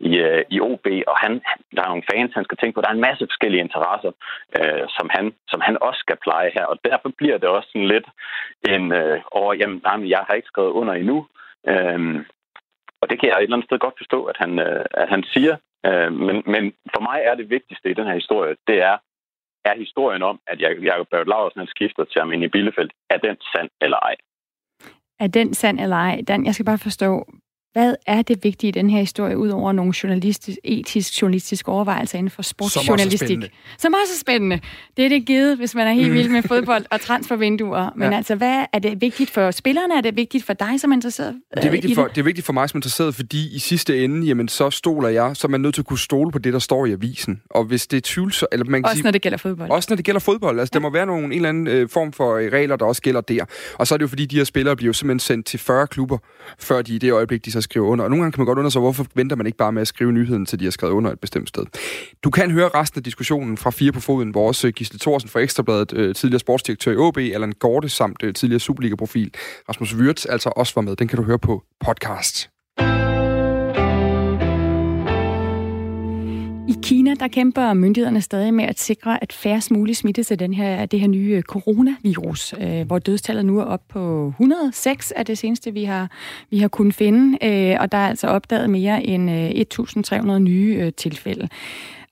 [0.00, 1.32] i, øh, i OB, og han,
[1.74, 2.80] der er nogle fans, han skal tænke på.
[2.80, 4.12] Der er en masse forskellige interesser,
[4.58, 7.92] øh, som, han, som han også skal pleje her, og derfor bliver det også sådan
[7.94, 8.08] lidt
[8.74, 11.26] en øh, over, jamen, nej, jeg har ikke skrevet under endnu.
[11.68, 12.24] Øh,
[13.00, 15.22] og det kan jeg et eller andet sted godt forstå, at han, øh, at han
[15.34, 15.56] siger.
[15.86, 16.62] Øh, men, men
[16.94, 18.96] for mig er det vigtigste i den her historie, det er,
[19.64, 23.70] er historien om, at Jacob Børge Laursen han skifter til Arminia Bielefeld, er den sand
[23.80, 24.16] eller ej?
[25.20, 26.22] Er den sand eller ej?
[26.28, 27.26] Dan, jeg skal bare forstå,
[27.72, 32.18] hvad er det vigtige i den her historie, ud over nogle journalistisk, etisk journalistiske overvejelser
[32.18, 33.42] inden for sportsjournalistik?
[33.42, 34.60] Som, Som også er spændende.
[34.96, 37.90] Det er det givet, hvis man er helt vild med fodbold og transfervinduer.
[37.96, 38.16] Men ja.
[38.16, 39.96] altså, hvad er det vigtigt for spillerne?
[39.96, 42.14] Er det vigtigt for dig, som er interesseret det er øh, vigtigt for, det?
[42.14, 45.36] det er vigtigt for mig som interesseret, fordi i sidste ende, jamen, så stoler jeg,
[45.36, 47.42] så er man nødt til at kunne stole på det, der står i avisen.
[47.50, 49.70] Og hvis det er tvivl, eller man kan Også sige, når det gælder fodbold.
[49.70, 50.60] Også når det gælder fodbold.
[50.60, 50.78] Altså, ja.
[50.78, 53.20] der må være nogle, en eller anden øh, form for øh, regler, der også gælder
[53.20, 53.44] der.
[53.78, 55.86] Og så er det jo fordi, de her spillere bliver jo simpelthen sendt til 40
[55.86, 56.18] klubber,
[56.58, 58.04] før de i det øjeblik, de så skrive under.
[58.04, 59.88] Og nogle gange kan man godt undre sig, hvorfor venter man ikke bare med at
[59.88, 61.64] skrive nyheden, til de har skrevet under et bestemt sted.
[62.24, 65.40] Du kan høre resten af diskussionen fra Fire på Foden, hvor også Gisle Thorsen fra
[65.40, 69.34] Ekstrabladet, øh, tidligere sportsdirektør i OB, Allan Gorte samt øh, tidligere Superliga-profil
[69.68, 70.96] Rasmus Wirtz, altså også var med.
[70.96, 72.48] Den kan du høre på podcast.
[76.72, 80.54] I Kina, der kæmper myndighederne stadig med at sikre, at færrest muligt smittes af den
[80.54, 85.26] her, det her nye øh, coronavirus, øh, hvor dødstallet nu er op på 106 af
[85.26, 86.10] det seneste, vi har,
[86.50, 90.76] vi har kunnet finde, øh, og der er altså opdaget mere end øh, 1.300 nye
[90.80, 91.48] øh, tilfælde.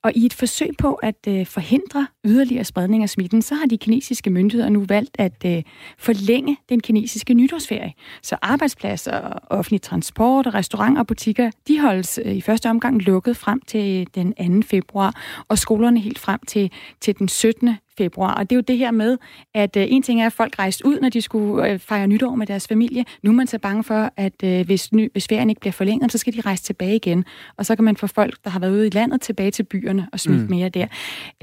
[0.03, 3.77] Og i et forsøg på at øh, forhindre yderligere spredning af smitten, så har de
[3.77, 5.63] kinesiske myndigheder nu valgt at øh,
[5.97, 7.93] forlænge den kinesiske nytårsferie.
[8.21, 13.61] Så arbejdspladser, offentlig transport, restauranter og butikker, de holdes øh, i første omgang lukket frem
[13.67, 14.67] til øh, den 2.
[14.67, 15.15] februar,
[15.47, 18.33] og skolerne helt frem til, til den 17 februar.
[18.33, 19.17] Og det er jo det her med,
[19.53, 22.35] at øh, en ting er, at folk rejste ud, når de skulle øh, fejre nytår
[22.35, 23.05] med deres familie.
[23.23, 26.11] Nu er man så bange for, at øh, hvis, ny, hvis ferien ikke bliver forlænget,
[26.11, 27.25] så skal de rejse tilbage igen.
[27.57, 30.07] Og så kan man få folk, der har været ude i landet, tilbage til byerne
[30.13, 30.49] og smitte mm.
[30.49, 30.87] mere der.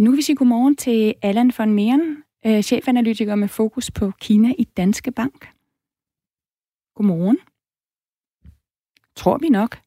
[0.00, 2.16] Nu vil vi sige godmorgen til Allan von Meeren,
[2.46, 5.48] øh, chefanalytiker med fokus på Kina i Danske Bank.
[6.94, 7.38] Godmorgen.
[9.16, 9.78] Tror vi nok,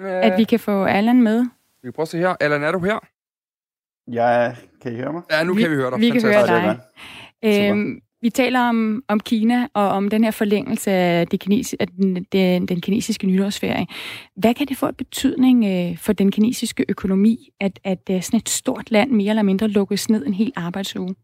[0.00, 0.24] øh...
[0.26, 1.40] at vi kan få Allan med?
[1.82, 2.36] Vi kan prøve at se her.
[2.40, 2.98] Allan, er du her?
[4.12, 5.22] Ja, kan I høre mig?
[5.30, 6.00] Ja, nu vi, kan vi høre dig.
[6.00, 6.78] Vi kan høre dig.
[7.44, 11.88] Øhm, vi taler om, om Kina og om den her forlængelse af, det kinesi, af
[11.88, 13.86] den, den, den kinesiske nytårsferie.
[14.36, 18.48] Hvad kan det få betydning øh, for den kinesiske økonomi, at, at øh, sådan et
[18.48, 21.14] stort land mere eller mindre lukkes ned en hel arbejdsuge?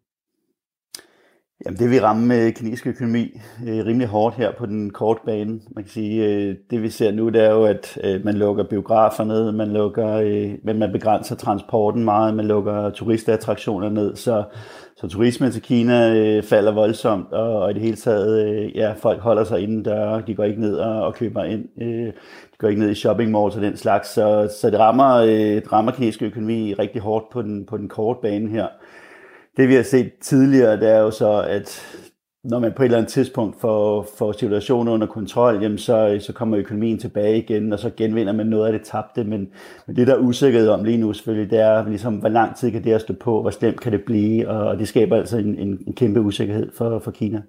[1.64, 5.60] Jamen, det vil ramme øh, kinesisk økonomi øh, rimelig hårdt her på den korte bane.
[5.70, 8.64] Man kan sige, øh, det vi ser nu, det er jo, at øh, man lukker
[8.64, 14.44] biografer ned, man lukker, øh, men man begrænser transporten meget, man lukker turistattraktioner ned, så,
[14.96, 18.92] så turismen til Kina øh, falder voldsomt, og, og i det hele taget, øh, ja,
[18.92, 22.58] folk holder sig inden døre, de går ikke ned og, og køber ind, øh, de
[22.58, 25.72] går ikke ned i shopping malls og den slags, så, så det rammer, øh, det
[25.72, 28.66] rammer kinesisk økonomi rigtig hårdt på den, på den korte bane her
[29.58, 31.82] det vi har set tidligere, det er jo så, at
[32.44, 36.32] når man på et eller andet tidspunkt får, får situationen under kontrol, jamen så, så
[36.32, 39.24] kommer økonomien tilbage igen, og så genvinder man noget af det tabte.
[39.24, 39.48] Men,
[39.86, 42.70] men det, der er usikkerhed om lige nu selvfølgelig, det er, ligesom, hvor lang tid
[42.70, 45.58] kan det her stå på, hvor slemt kan det blive, og det skaber altså en,
[45.58, 47.42] en, en kæmpe usikkerhed for, for Kina.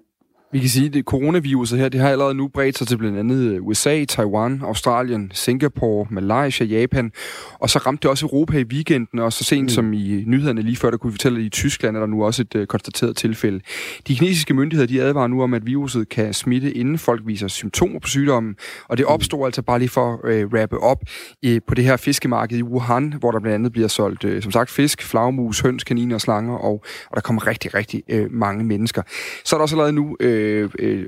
[0.52, 3.36] Vi kan sige, at coronaviruset her, det har allerede nu bredt sig til blandt andet
[3.36, 7.12] øh, USA, Taiwan, Australien, Singapore, Malaysia, Japan,
[7.58, 9.68] og så ramte det også Europa i weekenden, og så sent mm.
[9.68, 12.24] som i nyhederne lige før, der kunne vi fortælle, at i Tyskland er der nu
[12.24, 13.60] også et uh, konstateret tilfælde.
[14.08, 17.98] De kinesiske myndigheder, de advarer nu om, at viruset kan smitte, inden folk viser symptomer
[17.98, 18.56] på sygdommen,
[18.88, 19.12] og det mm.
[19.12, 19.44] opstår mm.
[19.44, 20.98] altså bare lige for at uh, rappe op
[21.46, 24.52] uh, på det her fiskemarked i Wuhan, hvor der blandt andet bliver solgt, uh, som
[24.52, 28.64] sagt, fisk, flagmus, høns, kaniner og slanger, og, og der kommer rigtig, rigtig uh, mange
[28.64, 29.02] mennesker.
[29.44, 31.06] Så er der også allerede nu uh, øh, øh,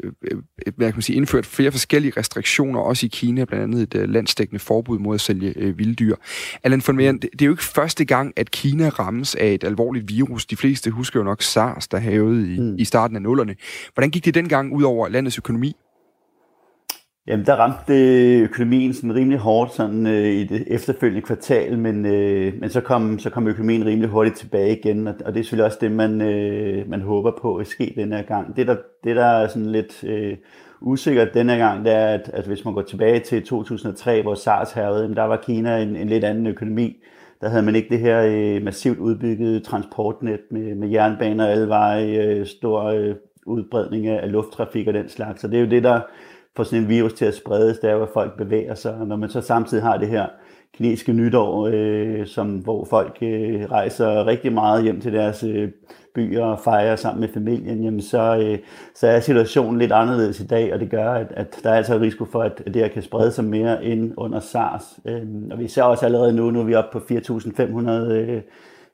[0.64, 4.08] hvad kan man sige, indført flere forskellige restriktioner, også i Kina, blandt andet et øh,
[4.08, 6.16] landsdækkende forbud mod at sælge øh, vilddyr.
[6.62, 9.64] Allan von Meeren, det, det er jo ikke første gang, at Kina rammes af et
[9.64, 10.46] alvorligt virus.
[10.46, 12.76] De fleste husker jo nok SARS, der havede i, mm.
[12.78, 13.56] i starten af nullerne.
[13.94, 15.76] Hvordan gik det dengang ud over landets økonomi?
[17.26, 17.94] Jamen, der ramte
[18.40, 23.18] økonomien sådan rimelig hårdt sådan, øh, i det efterfølgende kvartal, men, øh, men så, kom,
[23.18, 26.20] så kom økonomien rimelig hurtigt tilbage igen, og, og det er selvfølgelig også det, man,
[26.20, 28.56] øh, man håber på at ske den her gang.
[28.56, 30.36] Det, der, det, der er sådan lidt øh,
[30.80, 34.34] usikkert den her gang, det er, at, at hvis man går tilbage til 2003, hvor
[34.34, 36.96] SARS havde, der var Kina en, en lidt anden økonomi.
[37.40, 42.06] Der havde man ikke det her øh, massivt udbyggede transportnet med, med jernbaner alle veje,
[42.06, 43.14] øh, stor øh,
[43.46, 45.40] udbredning af lufttrafik og den slags.
[45.40, 46.00] Så det er jo det, der
[46.56, 48.94] få sådan en virus til at spredes, det er folk bevæger sig.
[48.94, 50.26] Og når man så samtidig har det her
[50.74, 55.68] kinesiske nytår, øh, som, hvor folk øh, rejser rigtig meget hjem til deres øh,
[56.14, 58.58] byer og fejrer sammen med familien, jamen så, øh,
[58.94, 61.98] så er situationen lidt anderledes i dag, og det gør, at, at der er altså
[61.98, 65.00] risiko for, at det her kan sprede sig mere end under SARS.
[65.06, 68.42] Øh, og vi ser også allerede nu, nu er vi oppe på 4.500 øh,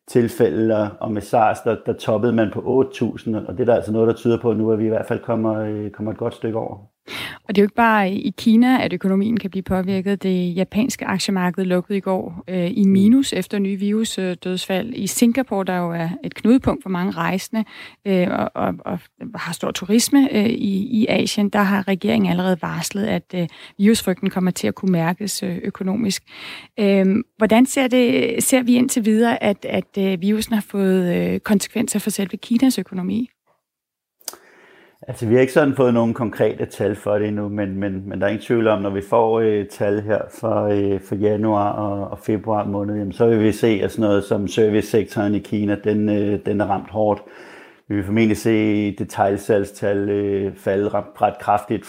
[0.09, 3.93] tilfælde, og med SARS, der, der toppede man på 8.000, og det er der altså
[3.93, 6.35] noget, der tyder på nu, at vi i hvert fald kommer, øh, kommer et godt
[6.35, 6.98] stykke over.
[7.45, 10.23] Og det er jo ikke bare i Kina, at økonomien kan blive påvirket.
[10.23, 14.95] Det japanske aktiemarked lukkede i går øh, i minus efter nye virusdødsfald.
[14.95, 17.65] I Singapore, der jo er et knudepunkt for mange rejsende
[18.05, 18.99] øh, og, og, og
[19.35, 24.31] har stor turisme øh, i, i Asien, der har regeringen allerede varslet, at øh, virusfrygten
[24.31, 26.23] kommer til at kunne mærkes øh, økonomisk.
[26.81, 31.41] Øh, hvordan ser, det, ser vi indtil videre, at, at øh, virusen har fået øh,
[31.41, 33.31] konsekvenser for selve Kinas økonomi?
[35.09, 38.21] Altså, vi har ikke sådan fået nogle konkrete tal for det endnu, men, men, men
[38.21, 41.73] der er ingen tvivl om, når vi får øh, tal her for, øh, for januar
[41.73, 45.39] og, og februar måned, jamen, så vil vi se, at sådan noget som servicesektoren i
[45.39, 47.23] Kina, den, øh, den er ramt hårdt.
[47.89, 51.85] Vi vil formentlig se detaljsalgstal øh, falde ret, ret kraftigt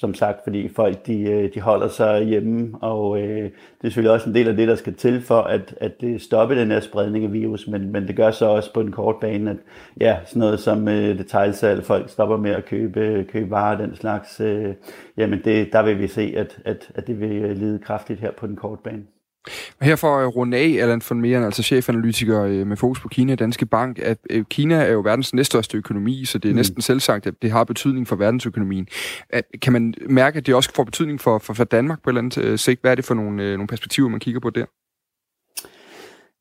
[0.00, 4.12] som sagt, fordi folk de, øh, de holder sig hjemme, og øh, det er selvfølgelig
[4.12, 6.80] også en del af det, der skal til for at, at det stoppe den her
[6.80, 9.56] spredning af virus, men, men det gør så også på den korte bane, at
[10.00, 13.96] ja, sådan noget som øh, detaljsalg, folk stopper med at købe, øh, købe varer den
[13.96, 14.74] slags, øh,
[15.16, 18.30] jamen det, der vil vi se, at, at, at det vil øh, lide kraftigt her
[18.32, 19.17] på den korte bane.
[19.80, 23.34] Her for at runde af, Allan von Meeren, altså chefanalytiker øh, med fokus på Kina
[23.34, 26.56] Danske Bank, at øh, Kina er jo verdens næststørste økonomi, så det er mm.
[26.56, 28.88] næsten selvsagt, at det har betydning for verdensøkonomien.
[29.62, 32.20] Kan man mærke, at det også får betydning for, for, for Danmark på et eller
[32.20, 32.80] andet øh, sigt?
[32.80, 34.64] Hvad er det for nogle, nogle perspektiver, man kigger på der?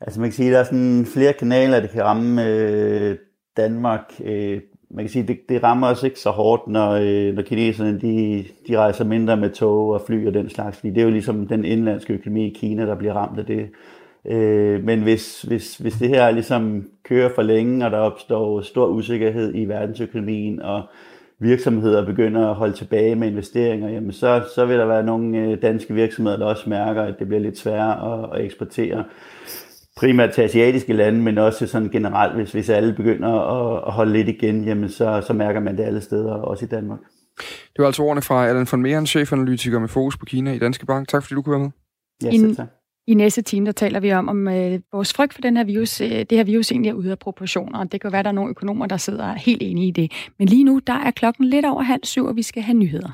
[0.01, 3.17] Altså man kan sige, at der er sådan flere kanaler, der kan ramme øh,
[3.57, 4.13] Danmark.
[4.23, 7.99] Øh, man kan sige, det, det rammer os ikke så hårdt, når, øh, når kineserne
[7.99, 11.09] de, de rejser mindre med tog og fly og den slags, fordi det er jo
[11.09, 13.69] ligesom den indlandske økonomi i Kina, der bliver ramt af det.
[14.25, 18.87] Øh, men hvis, hvis, hvis det her ligesom kører for længe, og der opstår stor
[18.87, 20.83] usikkerhed i verdensøkonomien, og
[21.39, 25.61] virksomheder begynder at holde tilbage med investeringer, jamen så, så vil der være nogle øh,
[25.61, 29.03] danske virksomheder, der også mærker, at det bliver lidt sværere at, at eksportere
[29.97, 34.13] primært til asiatiske lande, men også sådan generelt, hvis, hvis alle begynder at, at holde
[34.13, 36.99] lidt igen, jamen så, så mærker man det alle steder, også i Danmark.
[37.37, 40.85] Det var altså ordene fra Allan von Meeren, chefanalytiker med fokus på Kina i Danske
[40.85, 41.07] Bank.
[41.07, 41.71] Tak fordi du kunne være med.
[42.23, 42.67] Ja, selv tak.
[43.07, 46.01] I næste time, der taler vi om, om øh, vores frygt for den her virus,
[46.01, 47.83] øh, det her virus egentlig er ude af proportioner.
[47.83, 50.11] Det kan være, at der er nogle økonomer, der sidder helt enige i det.
[50.39, 53.09] Men lige nu, der er klokken lidt over halv syv, og vi skal have nyheder.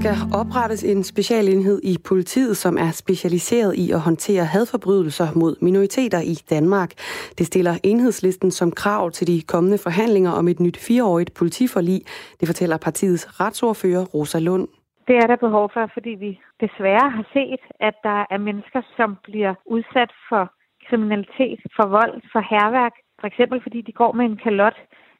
[0.00, 6.20] Skal oprettes en specialenhed i politiet, som er specialiseret i at håndtere hadforbrydelser mod minoriteter
[6.32, 6.90] i Danmark.
[7.38, 12.00] Det stiller enhedslisten som krav til de kommende forhandlinger om et nyt fireårigt politiforlig.
[12.40, 14.68] Det fortæller partiets retsordfører Rosa Lund.
[15.08, 16.30] Det er der behov for, fordi vi
[16.64, 20.42] desværre har set, at der er mennesker, som bliver udsat for
[20.88, 22.94] kriminalitet, for vold, for herværk.
[23.20, 24.78] For eksempel fordi de går med en kalot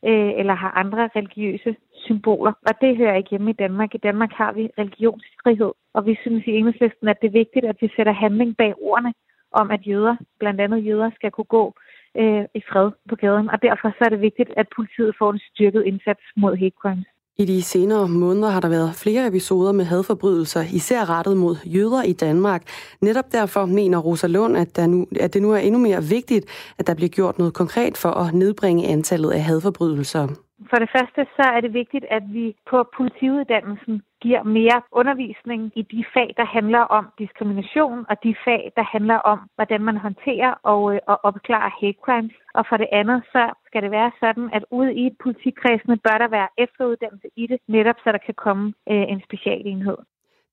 [0.08, 2.52] øh, eller har andre religiøse symboler.
[2.68, 3.94] Og det hører ikke hjemme i Danmark.
[3.94, 7.76] I Danmark har vi religionsfrihed, og vi synes i enhedslisten, at det er vigtigt, at
[7.80, 9.12] vi sætter handling bag ordene
[9.52, 11.74] om, at jøder, blandt andet jøder, skal kunne gå
[12.20, 13.50] øh, i fred på gaden.
[13.50, 17.11] Og derfor så er det vigtigt, at politiet får en styrket indsats mod hate crimes.
[17.38, 22.02] I de senere måneder har der været flere episoder med hadforbrydelser, især rettet mod jøder
[22.02, 22.62] i Danmark.
[23.00, 26.46] Netop derfor mener Rosa Lund, at, der nu, at det nu er endnu mere vigtigt,
[26.78, 30.28] at der bliver gjort noget konkret for at nedbringe antallet af hadforbrydelser.
[30.70, 35.82] For det første så er det vigtigt, at vi på politiuddannelsen giver mere undervisning i
[35.82, 40.52] de fag, der handler om diskrimination, og de fag, der handler om, hvordan man håndterer
[40.62, 42.34] og, øh, og opklarer hate crimes.
[42.54, 46.28] Og for det andet, så skal det være sådan, at ude i politikredsene bør der
[46.28, 49.96] være efteruddannelse i det, netop så der kan komme øh, en specialenhed.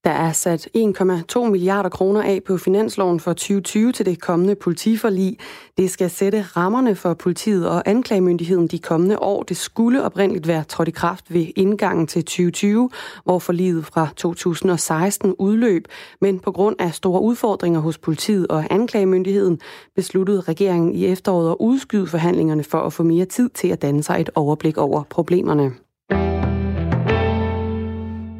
[0.03, 5.37] Der er sat 1,2 milliarder kroner af på finansloven for 2020 til det kommende politiforlig.
[5.77, 9.43] Det skal sætte rammerne for politiet og anklagemyndigheden de kommende år.
[9.43, 12.89] Det skulle oprindeligt være trådt i kraft ved indgangen til 2020,
[13.23, 15.87] hvor forliget fra 2016 udløb.
[16.21, 19.59] Men på grund af store udfordringer hos politiet og anklagemyndigheden
[19.95, 24.03] besluttede regeringen i efteråret at udskyde forhandlingerne for at få mere tid til at danne
[24.03, 25.71] sig et overblik over problemerne.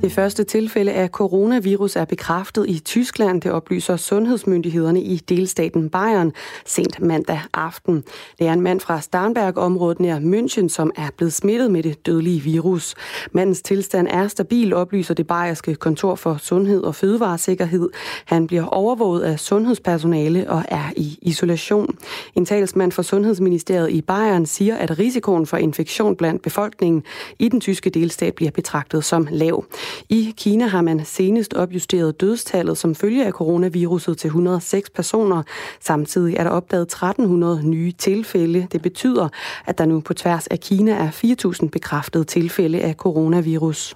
[0.01, 6.31] Det første tilfælde af coronavirus er bekræftet i Tyskland, det oplyser sundhedsmyndighederne i delstaten Bayern
[6.65, 8.03] sent mandag aften.
[8.39, 12.41] Det er en mand fra Starnberg-området nær München, som er blevet smittet med det dødelige
[12.41, 12.95] virus.
[13.31, 17.89] Mandens tilstand er stabil, oplyser det bayerske kontor for sundhed og fødevaresikkerhed.
[18.25, 21.97] Han bliver overvåget af sundhedspersonale og er i isolation.
[22.35, 27.03] En talsmand for Sundhedsministeriet i Bayern siger, at risikoen for infektion blandt befolkningen
[27.39, 29.65] i den tyske delstat bliver betragtet som lav.
[30.09, 35.43] I Kina har man senest opjusteret dødstallet som følge af coronaviruset til 106 personer.
[35.79, 38.67] Samtidig er der opdaget 1300 nye tilfælde.
[38.71, 39.29] Det betyder,
[39.65, 43.95] at der nu på tværs af Kina er 4000 bekræftede tilfælde af coronavirus.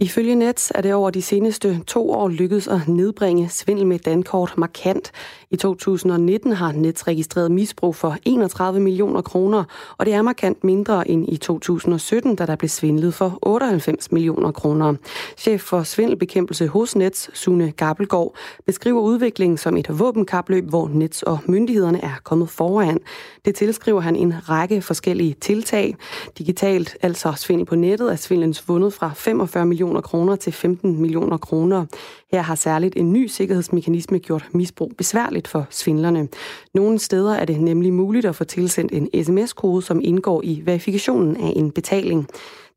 [0.00, 4.54] Ifølge Nets er det over de seneste to år lykkedes at nedbringe svindel med dankort
[4.56, 5.12] markant.
[5.50, 9.64] I 2019 har Nets registreret misbrug for 31 millioner kroner,
[9.98, 14.52] og det er markant mindre end i 2017, da der blev svindlet for 98 millioner
[14.52, 14.94] kroner.
[15.36, 18.34] Chef for svindelbekæmpelse hos Nets, Sune Gabelgaard,
[18.66, 22.98] beskriver udviklingen som et våbenkapløb, hvor Nets og myndighederne er kommet foran.
[23.44, 25.96] Det tilskriver han en række forskellige tiltag.
[26.38, 31.36] Digitalt, altså svindel på nettet, er svindlens vundet fra 45 millioner kroner til 15 millioner
[31.36, 31.86] kroner.
[32.32, 36.28] Her har særligt en ny sikkerhedsmekanisme gjort misbrug besværligt for svindlerne.
[36.74, 41.36] Nogle steder er det nemlig muligt at få tilsendt en sms-kode, som indgår i verifikationen
[41.36, 42.28] af en betaling.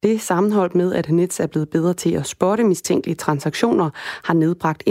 [0.04, 3.90] Det sammenholdt med, at Nets er blevet bedre til at spotte mistænkelige transaktioner,
[4.24, 4.84] har nedbragt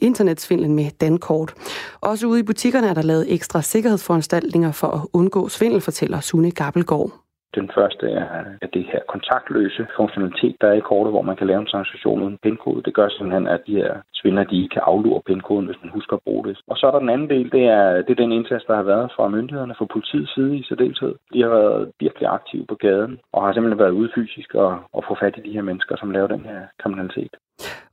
[0.00, 1.54] internetsvindlen med Dankort.
[2.00, 6.50] Også ude i butikkerne er der lavet ekstra sikkerhedsforanstaltninger for at undgå svindel, fortæller Sune
[6.50, 7.29] Gabbelgaard.
[7.54, 8.26] Den første er
[8.62, 12.22] at det her kontaktløse funktionalitet, der er i kortet, hvor man kan lave en transaktion
[12.22, 12.82] uden pindkode.
[12.82, 16.22] Det gør simpelthen, at de her svindler, de kan aflure pindkoden, hvis man husker at
[16.26, 16.58] bruge det.
[16.70, 18.82] Og så er der den anden del, det er, det er den indsats, der har
[18.82, 21.14] været fra myndighederne, fra politiets side i særdeleshed.
[21.32, 25.04] De har været virkelig aktive på gaden, og har simpelthen været ude fysisk og, og
[25.08, 27.34] få fat i de her mennesker, som laver den her kriminalitet.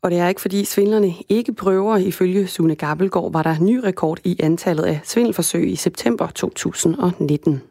[0.01, 1.97] Og det er ikke fordi svindlerne ikke prøver.
[1.97, 7.61] Ifølge Sune Gabelgaard var der ny rekord i antallet af svindelforsøg i september 2019.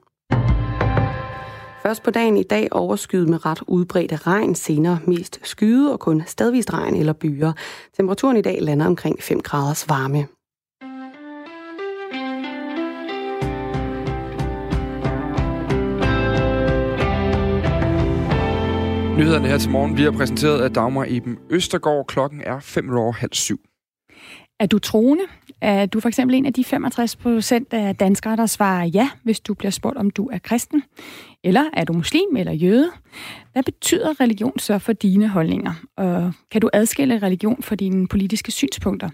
[1.87, 6.23] Først på dagen i dag overskyet med ret udbredte regn, senere mest skyde og kun
[6.27, 7.53] stadvist regn eller byer.
[7.97, 10.19] Temperaturen i dag lander omkring 5 graders varme.
[19.19, 22.07] Nyhederne her til morgen bliver præsenteret af Dagmar Eben Østergaard.
[22.07, 23.66] Klokken er 5 over halv syv.
[24.61, 25.25] Er du troende?
[25.61, 29.41] Er du for eksempel en af de 65 procent af danskere, der svarer ja, hvis
[29.41, 30.83] du bliver spurgt, om du er kristen?
[31.45, 32.91] Eller er du muslim eller jøde?
[33.53, 35.73] Hvad betyder religion så for dine holdninger?
[35.97, 39.11] Og kan du adskille religion fra dine politiske synspunkter?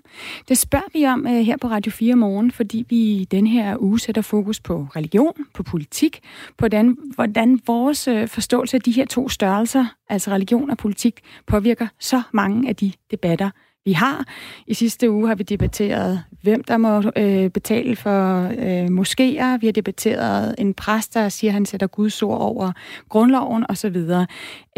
[0.48, 3.76] Det spørger vi om øh, her på Radio 4 morgen, fordi vi i den her
[3.83, 6.20] uge sætter fokus på religion, på politik,
[6.59, 11.20] på den, hvordan vores øh, forståelse af de her to størrelser, altså religion og politik,
[11.46, 13.50] påvirker så mange af de debatter,
[13.84, 14.24] vi har.
[14.66, 19.58] I sidste uge har vi debatteret, hvem der må øh, betale for øh, moskéer.
[19.60, 22.72] Vi har debatteret en præst, der siger, at han sætter Guds ord over
[23.08, 23.96] grundloven osv.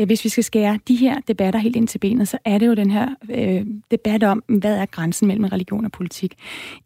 [0.00, 2.66] Øh, hvis vi skal skære de her debatter helt ind til benet, så er det
[2.66, 6.34] jo den her øh, debat om, hvad er grænsen mellem religion og politik.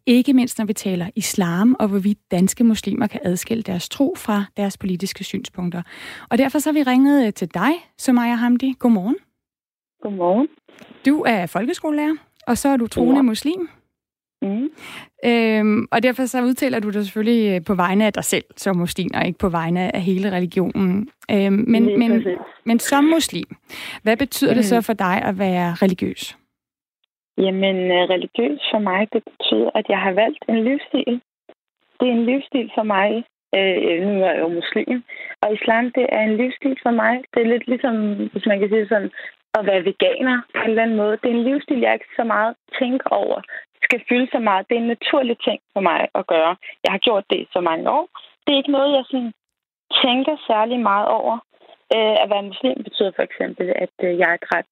[0.05, 4.45] Ikke mindst når vi taler islam, og hvorvidt danske muslimer kan adskille deres tro fra
[4.57, 5.81] deres politiske synspunkter.
[6.29, 8.75] Og derfor så har vi ringet øh, til dig, Somaya Hamdi.
[8.79, 9.28] Godmorgen.
[10.01, 10.47] Godmorgen.
[11.05, 12.15] Du er folkeskolelærer,
[12.47, 13.21] og så er du troende ja.
[13.21, 13.69] muslim.
[14.41, 14.69] Mm.
[15.25, 18.77] Øhm, og derfor så udtaler du dig selvfølgelig øh, på vegne af dig selv som
[18.77, 21.09] muslim, og ikke på vegne af hele religionen.
[21.31, 22.25] Øhm, men, men,
[22.63, 23.49] men som muslim,
[24.03, 24.55] hvad betyder mm.
[24.55, 24.83] det så mm.
[24.83, 26.37] for dig at være religiøs?
[27.37, 31.21] Jamen, øh, religiøs for mig, det betyder, at jeg har valgt en livsstil.
[31.99, 33.09] Det er en livsstil for mig.
[33.57, 35.03] Øh, nu er jeg jo muslim,
[35.41, 37.13] og islam, det er en livsstil for mig.
[37.33, 37.95] Det er lidt ligesom,
[38.31, 39.11] hvis man kan sige sådan,
[39.57, 41.17] at være veganer på en eller anden måde.
[41.21, 43.41] Det er en livsstil, jeg ikke så meget tænker over,
[43.83, 44.67] skal fylde så meget.
[44.69, 46.53] Det er en naturlig ting for mig at gøre.
[46.83, 48.07] Jeg har gjort det i så mange år.
[48.43, 49.33] Det er ikke noget, jeg sådan
[50.03, 51.35] tænker særlig meget over.
[51.95, 54.69] Øh, at være muslim betyder for eksempel, at øh, jeg er ret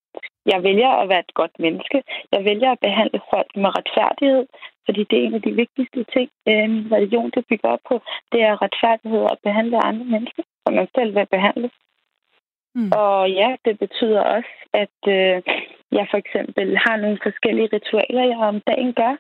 [0.54, 2.04] jeg vælger at være et godt menneske.
[2.34, 4.46] Jeg vælger at behandle folk med retfærdighed,
[4.86, 7.96] fordi det er en af de vigtigste ting, øh, religion det bygger op på.
[8.32, 11.70] Det er retfærdighed at behandle andre mennesker, som man selv vil behandle.
[12.76, 12.92] Mm.
[12.92, 15.38] Og ja, det betyder også, at øh,
[15.98, 19.16] jeg for eksempel har nogle forskellige ritualer, jeg om dagen gør.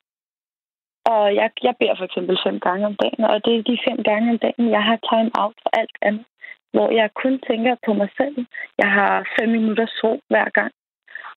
[1.13, 4.03] Og jeg, jeg beder for eksempel fem gange om dagen, og det er de fem
[4.03, 6.25] gange om dagen, jeg har time out for alt andet.
[6.73, 8.45] Hvor jeg kun tænker på mig selv.
[8.77, 10.71] Jeg har fem minutter ro hver gang.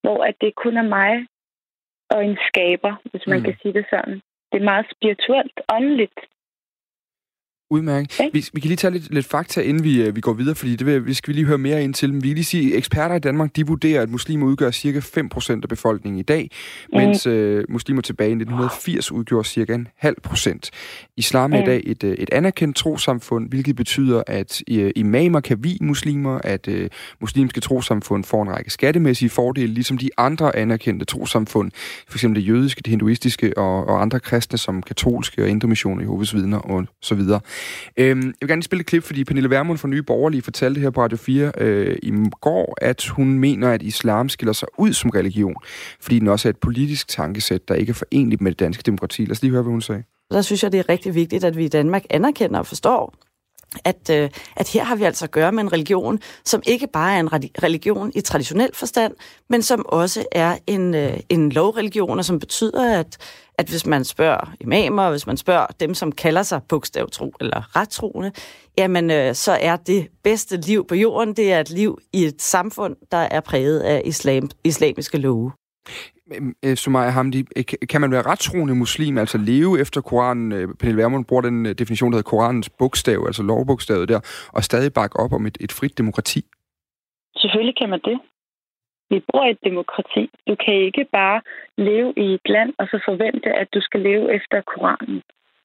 [0.03, 1.27] Hvor at det kun er mig
[2.11, 3.45] og en skaber, hvis man mm.
[3.45, 4.21] kan sige det sådan.
[4.53, 6.21] Det er meget spirituelt, åndeligt.
[7.73, 8.21] Udmærket.
[8.21, 8.31] Okay.
[8.33, 10.77] Vi, vi kan lige tage lidt, lidt fakta, inden vi, øh, vi går videre, fordi
[10.77, 12.13] det vil, vi skal vi lige høre mere ind til.
[12.13, 14.99] Men vi kan lige sige, at eksperter i Danmark de vurderer, at muslimer udgør cirka
[14.99, 16.51] 5% af befolkningen i dag,
[16.93, 16.99] mm.
[16.99, 20.71] mens øh, muslimer tilbage i 1980 udgjorde cirka en halv procent.
[21.17, 21.63] Islam er mm.
[21.63, 26.39] i dag et, øh, et anerkendt trosamfund, hvilket betyder, at øh, imamer kan vi muslimer,
[26.45, 31.71] at øh, muslimske trosamfund får en række skattemæssige fordele, ligesom de andre anerkendte trosamfund,
[32.09, 32.23] f.eks.
[32.23, 36.59] det jødiske, det hinduistiske og, og andre kristne, som katolske og indre missioner, Jehovas vidner
[36.59, 37.41] og så videre.
[37.97, 40.91] Øhm, jeg vil gerne spille et klip, fordi Pernille Vermund fra Nye Borgerlige fortalte her
[40.91, 45.11] på Radio 4 øh, i går, at hun mener, at islam skiller sig ud som
[45.11, 45.55] religion,
[46.01, 49.23] fordi den også er et politisk tankesæt, der ikke er forenligt med det danske demokrati.
[49.23, 50.03] Lad os lige høre, hvad hun sagde.
[50.31, 53.15] Der synes jeg, det er rigtig vigtigt, at vi i Danmark anerkender og forstår,
[53.85, 57.15] at, øh, at her har vi altså at gøre med en religion, som ikke bare
[57.17, 59.15] er en religion i traditionel forstand,
[59.49, 63.17] men som også er en, øh, en lovreligion, og som betyder, at,
[63.59, 67.77] at hvis man spørger imamer, og hvis man spørger dem, som kalder sig bogstavtro eller
[67.77, 68.33] rettroende,
[68.79, 72.43] jamen øh, så er det bedste liv på jorden, det er et liv i et
[72.43, 75.53] samfund, der er præget af islam, islamiske love.
[76.35, 80.53] Øhm, øh, Sumaya Hamdi, øh, kan man være rettroende muslim, altså leve efter Koranen?
[80.53, 84.21] Øh, Pernille Vermund bruger den definition, der hedder Koranens bogstav, altså lovbogstavet der,
[84.53, 86.41] og stadig bakke op om et, et frit demokrati?
[87.37, 88.19] Selvfølgelig kan man det.
[89.11, 90.31] Vi bor i et demokrati.
[90.49, 91.41] Du kan ikke bare
[91.79, 95.23] leve i et land og så forvente, at du skal leve efter Koranen.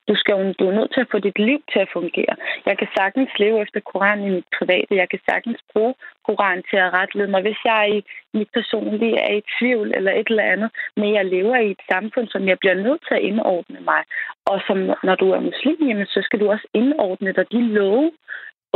[0.08, 2.36] Du, skal, du er nødt til at få dit liv til at fungere.
[2.66, 5.01] Jeg kan sagtens leve efter Koran i mit private.
[5.01, 5.93] Jeg kan sagtens bruge
[6.26, 7.99] Koran til at retlede mig, hvis jeg i
[8.38, 10.70] mit personlige er i tvivl eller et eller andet.
[10.95, 14.01] Men jeg lever i et samfund, som jeg bliver nødt til at indordne mig.
[14.45, 14.78] Og som,
[15.08, 18.12] når du er muslim, jamen, så skal du også indordne dig de love,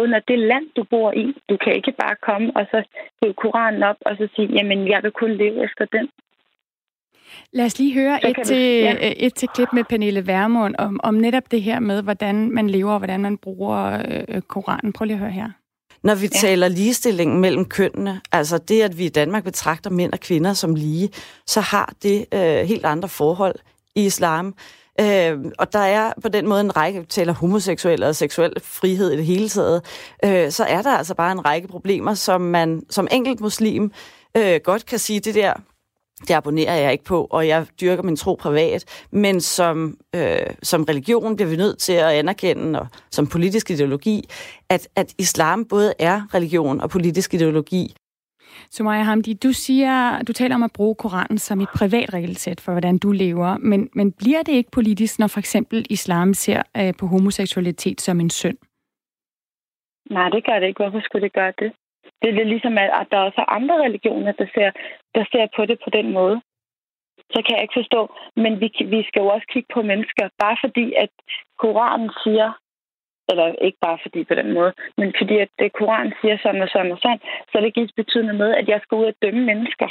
[0.04, 1.26] under det land, du bor i.
[1.50, 2.80] Du kan ikke bare komme og så
[3.20, 6.10] hæve Koranen op og så sige, jamen jeg vil kun leve efter den.
[7.54, 8.94] Lad os lige høre et til, ja.
[8.94, 12.70] Øh, et til klip med Pernille Vermund om, om netop det her med, hvordan man
[12.70, 14.94] lever og hvordan man bruger øh, Koranen.
[14.94, 15.50] Prøv lige at høre her.
[16.04, 16.40] Når vi ja.
[16.40, 20.76] taler ligestilling mellem kønnene, altså det, at vi i Danmark betragter mænd og kvinder som
[20.76, 21.10] lige,
[21.48, 23.56] så har det øh, helt andre forhold
[23.96, 24.56] i islam.
[25.02, 29.12] Øh, og der er på den måde en række, vi taler homoseksuelle og seksuel frihed
[29.12, 29.82] i det hele taget,
[30.26, 33.92] øh, så er der altså bare en række problemer, som man som enkelt muslim
[34.38, 35.54] øh, godt kan sige, det der,
[36.28, 40.84] det abonnerer jeg ikke på, og jeg dyrker min tro privat, men som, øh, som
[40.84, 44.30] religion bliver vi nødt til at anerkende, og som politisk ideologi,
[44.70, 47.96] at, at islam både er religion og politisk ideologi.
[48.72, 52.72] Sumaya Hamdi, du siger, du taler om at bruge Koranen som et privat regelsæt for,
[52.72, 56.94] hvordan du lever, men, men bliver det ikke politisk, når for eksempel islam ser øh,
[57.00, 58.58] på homoseksualitet som en synd?
[60.10, 60.84] Nej, det gør det ikke.
[60.84, 61.72] Hvorfor skulle det gøre det?
[62.22, 64.72] Det er lidt ligesom, at, der også er andre religioner, der ser,
[65.16, 66.42] der ser på det på den måde.
[67.34, 68.02] Så kan jeg ikke forstå.
[68.36, 70.30] Men vi, vi skal jo også kigge på mennesker.
[70.40, 71.10] Bare fordi, at
[71.58, 72.50] Koranen siger,
[73.30, 76.70] eller ikke bare fordi på den måde, men fordi at det Koranen siger sådan og
[76.70, 79.44] sådan og sådan, så er det ikke betydende med, at jeg skal ud og dømme
[79.46, 79.90] mennesker.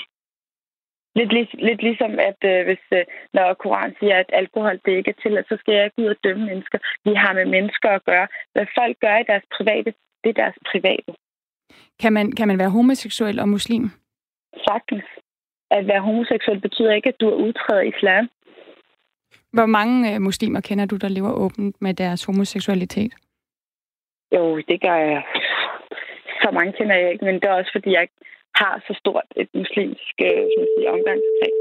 [1.18, 5.11] Lidt, lidt, lidt ligesom, at øh, hvis, øh, når Koran siger, at alkohol det ikke
[5.11, 6.79] er til, så skal jeg ikke ud og dømme mennesker.
[7.05, 8.29] Vi har med mennesker at gøre.
[8.53, 9.91] Hvad folk gør i deres private,
[10.22, 11.11] det er deres private.
[12.03, 13.85] Kan man, kan man være homoseksuel og muslim?
[14.68, 15.05] Sagtens.
[15.70, 18.29] At være homoseksuel betyder ikke, at du er udtrædet i islam.
[19.53, 23.12] Hvor mange øh, muslimer kender du, der lever åbent med deres homoseksualitet?
[24.35, 25.22] Jo, det gør jeg.
[26.43, 28.09] Så mange kender jeg ikke, men det er også, fordi jeg
[28.61, 31.59] har så stort et muslimsk øh, omgangskreds.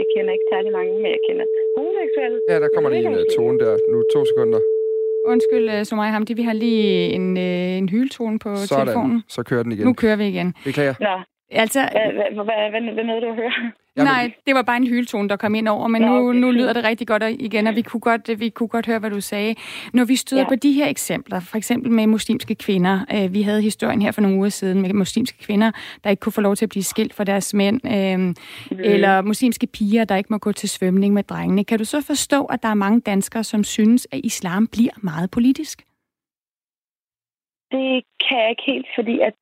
[0.00, 1.46] Jeg kender ikke særlig mange, men jeg kender
[1.76, 2.38] homoseksuelle.
[2.50, 3.72] Ja, der kommer lige en uh, tone der.
[3.92, 4.60] Nu to sekunder.
[5.26, 7.42] Undskyld, uh, Sumaya Hamdi, vi har lige en, uh,
[7.78, 8.86] en hyletone på Sådan.
[8.86, 9.22] telefonen.
[9.28, 9.86] så kører den igen.
[9.86, 10.54] Nu kører vi igen.
[10.64, 10.94] Beklager.
[11.00, 11.22] Nå.
[11.50, 13.52] Altså, hvad, hvad, hvad, hvad nåede du at høre?
[13.96, 14.12] Jamen.
[14.12, 16.38] Nej, det var bare en hyletone, der kom ind over, men nu, okay.
[16.38, 19.10] nu lyder det rigtig godt igen, og vi kunne godt, vi kunne godt høre, hvad
[19.10, 19.54] du sagde.
[19.92, 20.48] Når vi støder ja.
[20.48, 24.20] på de her eksempler, for eksempel med muslimske kvinder, øh, vi havde historien her for
[24.20, 25.70] nogle uger siden med muslimske kvinder,
[26.04, 28.34] der ikke kunne få lov til at blive skilt fra deres mænd, øh, mm.
[28.70, 31.64] eller muslimske piger, der ikke må gå til svømning med drengene.
[31.64, 35.30] Kan du så forstå, at der er mange danskere, som synes, at islam bliver meget
[35.30, 35.82] politisk?
[37.74, 39.34] Det kan jeg ikke helt, fordi at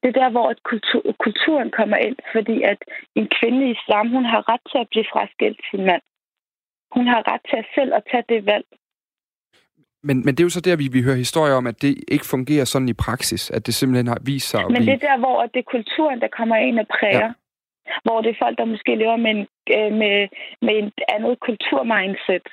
[0.00, 2.78] det er der, hvor kultur, kulturen kommer ind, fordi at
[3.14, 6.02] en kvinde i islam, hun har ret til at blive fraskilt sin mand.
[6.96, 8.66] Hun har ret til at selv at tage det valg.
[10.02, 12.26] Men, men det er jo så der, vi, vi hører historier om, at det ikke
[12.26, 15.18] fungerer sådan i praksis, at det simpelthen har vist sig at Men det er der,
[15.18, 17.26] hvor det er kulturen, der kommer ind og præger.
[17.26, 17.32] Ja.
[18.04, 19.46] Hvor det er folk, der måske lever med, en,
[19.76, 20.28] øh, med,
[20.66, 22.46] med en andet kulturmindset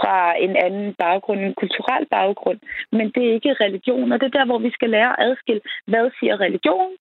[0.00, 2.60] fra en anden baggrund, en kulturel baggrund,
[2.96, 5.62] men det er ikke religion, og det er der, hvor vi skal lære at adskille,
[5.86, 6.92] hvad siger religion,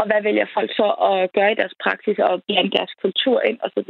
[0.00, 3.58] og hvad vælger folk så at gøre i deres praksis og blande deres kultur ind
[3.64, 3.80] og så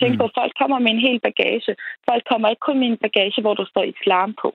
[0.00, 0.18] tænker mm.
[0.18, 1.72] på, at folk kommer med en hel bagage.
[2.10, 4.48] Folk kommer ikke kun med en bagage, hvor der står islam på.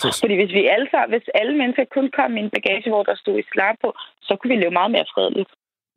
[0.00, 0.06] Så...
[0.22, 3.38] Fordi hvis vi alle, hvis alle mennesker kun kom med en bagage, hvor der stod
[3.38, 3.88] islam på,
[4.26, 5.50] så kunne vi leve meget mere fredeligt.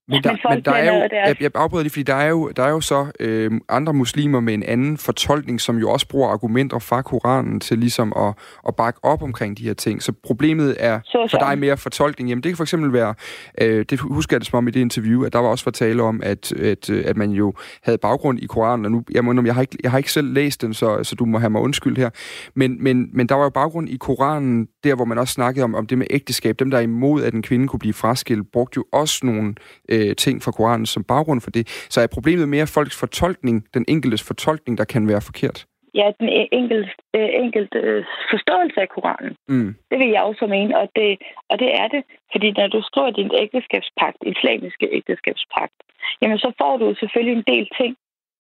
[0.09, 2.63] Men der, men der er jo, jeg, jeg afbryder lige, fordi der er jo, der
[2.63, 6.79] er jo så øh, andre muslimer med en anden fortolkning, som jo også bruger argumenter
[6.79, 8.33] fra Koranen til ligesom at,
[8.67, 10.03] at bakke op omkring de her ting.
[10.03, 11.37] Så problemet er så, så.
[11.37, 12.29] for dig mere fortolkning.
[12.29, 13.15] Jamen det kan for eksempel være,
[13.61, 15.71] øh, det husker jeg det som om i det interview, at der var også for
[15.71, 17.53] tale om, at, at, at man jo
[17.83, 20.33] havde baggrund i Koranen, og nu, jeg, må, jeg, har ikke, jeg har ikke selv
[20.33, 22.09] læst den, så, så du må have mig undskyld her.
[22.55, 25.75] Men, men, men der var jo baggrund i Koranen, der hvor man også snakkede om,
[25.75, 26.59] om det med ægteskab.
[26.59, 29.55] Dem, der er imod, at en kvinde kunne blive fraskilt, brugte jo også nogle
[29.89, 31.63] øh, ting fra Koranen som baggrund for det.
[31.89, 35.65] Så er problemet mere folks fortolkning, den enkeltes fortolkning, der kan være forkert?
[35.99, 36.29] ja, den
[36.59, 39.33] enkelte, øh, enkelte øh, forståelse af Koranen.
[39.53, 39.71] Mm.
[39.89, 41.09] Det vil jeg også mene, og det,
[41.51, 42.01] og det er det.
[42.31, 45.77] Fordi når du skriver din ægteskabspagt, islamiske ægteskabspagt,
[46.21, 47.93] jamen så får du selvfølgelig en del ting,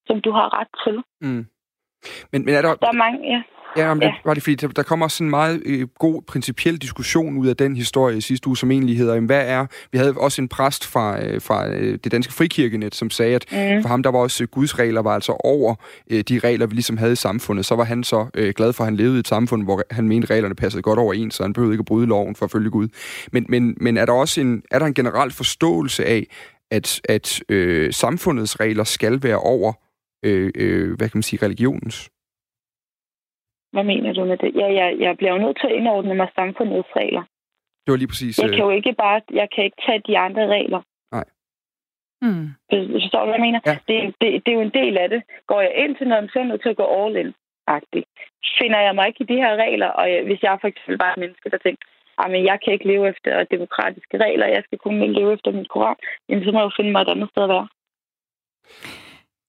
[0.07, 0.97] som du har ret til.
[1.25, 1.43] Mm.
[2.31, 2.75] Men, men er der...
[2.75, 3.41] Der er mange, ja.
[3.77, 4.07] Ja, men ja.
[4.07, 7.47] Det, var det fordi, der, der kommer også en meget øh, god principiel diskussion ud
[7.47, 9.65] af den historie sidste uge, som egentlig hedder, hvad er...
[9.91, 13.45] Vi havde også en præst fra, øh, fra øh, det danske frikirkenet, som sagde, at
[13.51, 13.81] mm.
[13.81, 15.75] for ham der var også øh, Guds regler var altså over
[16.11, 17.65] øh, de regler, vi ligesom havde i samfundet.
[17.65, 20.07] Så var han så øh, glad for, at han levede i et samfund, hvor han
[20.07, 22.51] mente, reglerne passede godt over en, så han behøvede ikke at bryde loven for at
[22.51, 22.87] følge Gud.
[23.31, 26.27] Men, men, men er der også en, er der en generel forståelse af,
[26.71, 29.73] at, at øh, samfundets regler skal være over,
[30.25, 32.11] øh, øh, hvad kan man sige, religionens?
[33.73, 34.55] Hvad mener du med det?
[34.55, 37.23] Ja, jeg, jeg bliver jo nødt til at indordne mig samfundets regler.
[37.83, 38.39] Det var lige præcis...
[38.39, 40.81] Jeg kan jo øh, ikke bare, jeg kan ikke tage de andre regler.
[41.11, 41.25] Nej.
[42.21, 42.47] Mm.
[42.95, 43.59] Forstår du, hvad jeg mener?
[43.65, 43.77] Ja.
[43.87, 45.21] Det, det, det er jo en del af det.
[45.47, 47.33] Går jeg ind til noget, så er jeg nødt til at gå all in
[47.69, 48.09] -agtigt.
[48.59, 51.09] Finder jeg mig ikke i de her regler, og jeg, hvis jeg for eksempel bare
[51.09, 51.83] er et menneske, der tænker,
[52.33, 55.95] men jeg kan ikke leve efter demokratiske regler, jeg skal kun leve efter min koran,
[56.29, 57.67] jamen så må jeg jo finde mig et andet sted at være.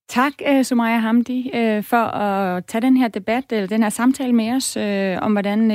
[0.09, 4.33] Tak, øh, Sumaya Hamdi, øh, for at tage den her debat, eller den her samtale
[4.33, 5.69] med os, øh, om hvordan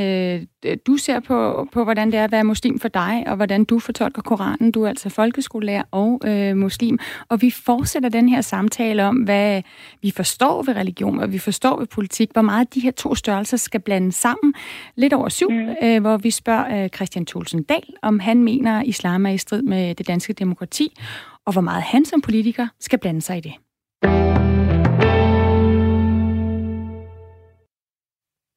[0.86, 3.78] du ser på, på, hvordan det er at være muslim for dig, og hvordan du
[3.78, 4.72] fortolker Koranen.
[4.72, 6.98] Du er altså folkeskolelærer og øh, muslim.
[7.28, 9.62] Og vi fortsætter den her samtale om, hvad
[10.02, 13.56] vi forstår ved religion, og vi forstår ved politik, hvor meget de her to størrelser
[13.56, 14.54] skal blandes sammen.
[14.96, 15.74] Lidt over syv, mm.
[15.82, 19.38] øh, hvor vi spørger øh, Christian Thulsen Dahl, om han mener, at islam er i
[19.38, 20.96] strid med det danske demokrati,
[21.44, 23.52] og hvor meget han som politiker skal blande sig i det.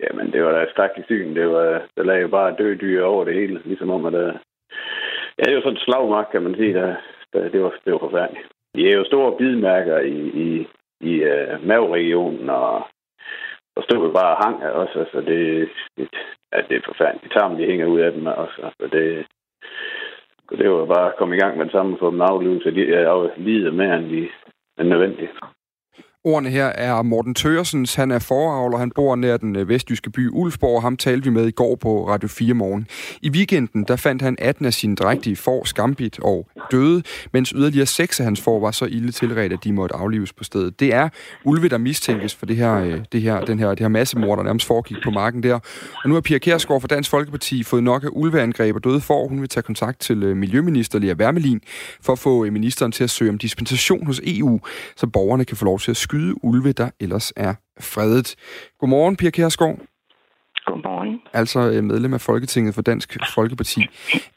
[0.07, 1.35] Jamen, det var da stærkt syn.
[1.35, 3.61] Det var, der lagde jo bare døde dyr over det hele.
[3.65, 4.33] Ligesom om, at der...
[5.37, 6.73] Ja, det var sådan en slagmark, kan man sige.
[6.73, 6.95] Der,
[7.33, 8.47] der, det, var, det var forfærdeligt.
[8.75, 10.67] De er jo store bidmærker i, i,
[11.01, 12.87] i uh, maveregionen, og
[13.75, 14.99] der stod jo bare hang også.
[14.99, 16.09] Altså, det, det,
[16.53, 17.33] ja, det er forfærdeligt.
[17.33, 18.61] Tarmen, de hænger ud af dem også.
[18.63, 19.25] Altså, det,
[20.59, 22.93] det var bare at komme i gang med det samme for dem aflivet, så de
[22.93, 24.29] er lider mere, end de
[24.77, 25.31] er nødvendigt.
[26.27, 27.95] Ordene her er Morten Tøresens.
[27.95, 28.77] Han er foravler.
[28.77, 31.75] Han bor nær den øh, vestjyske by Ulfborg, og ham talte vi med i går
[31.75, 32.87] på Radio 4 morgen.
[33.21, 37.03] I weekenden der fandt han 18 af sine drægtige får skambit og døde,
[37.33, 40.43] mens yderligere 6 af hans får var så ilde tilredt, at de måtte aflives på
[40.43, 40.79] stedet.
[40.79, 41.09] Det er
[41.43, 44.43] ulve, der mistænkes for det her, øh, det her, den her, det her massemord, der
[44.43, 45.53] nærmest foregik på marken der.
[46.03, 49.27] Og nu har Pia Kærsgaard fra Dansk Folkeparti fået nok af ulveangreb og døde får.
[49.27, 51.61] Hun vil tage kontakt til øh, Miljøminister Lea Wermelin
[52.01, 54.59] for at få ministeren til at søge om dispensation hos EU,
[54.95, 58.35] så borgerne kan få lov til at skyde skyde ulve, der ellers er fredet.
[58.79, 59.77] Godmorgen, Pia Kjærsgaard.
[60.65, 61.21] Godmorgen.
[61.33, 63.81] Altså øh, medlem af Folketinget for Dansk Folkeparti.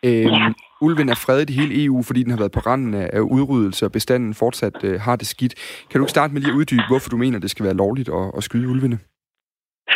[0.07, 0.53] Øhm, ja.
[0.87, 3.93] Ulven er fredet i hele EU, fordi den har været på randen af udryddelse, og
[3.93, 5.55] bestanden fortsat øh, har det skidt.
[5.89, 8.09] Kan du ikke starte med lige at uddybe, hvorfor du mener, det skal være lovligt
[8.09, 8.99] at, at skyde ulvene?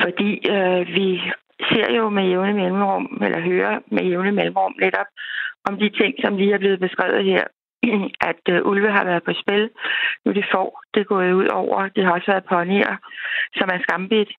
[0.03, 1.09] Fordi øh, vi
[1.71, 5.09] ser jo med jævne mellemrum, eller hører med jævne mellemrum netop
[5.69, 7.45] om de ting, som lige er blevet beskrevet her
[8.31, 9.71] at øh, ulve har været på spil.
[10.25, 11.89] Nu det får det gået ud over.
[11.89, 12.97] Det har også været ponyer,
[13.59, 14.31] som er skambit,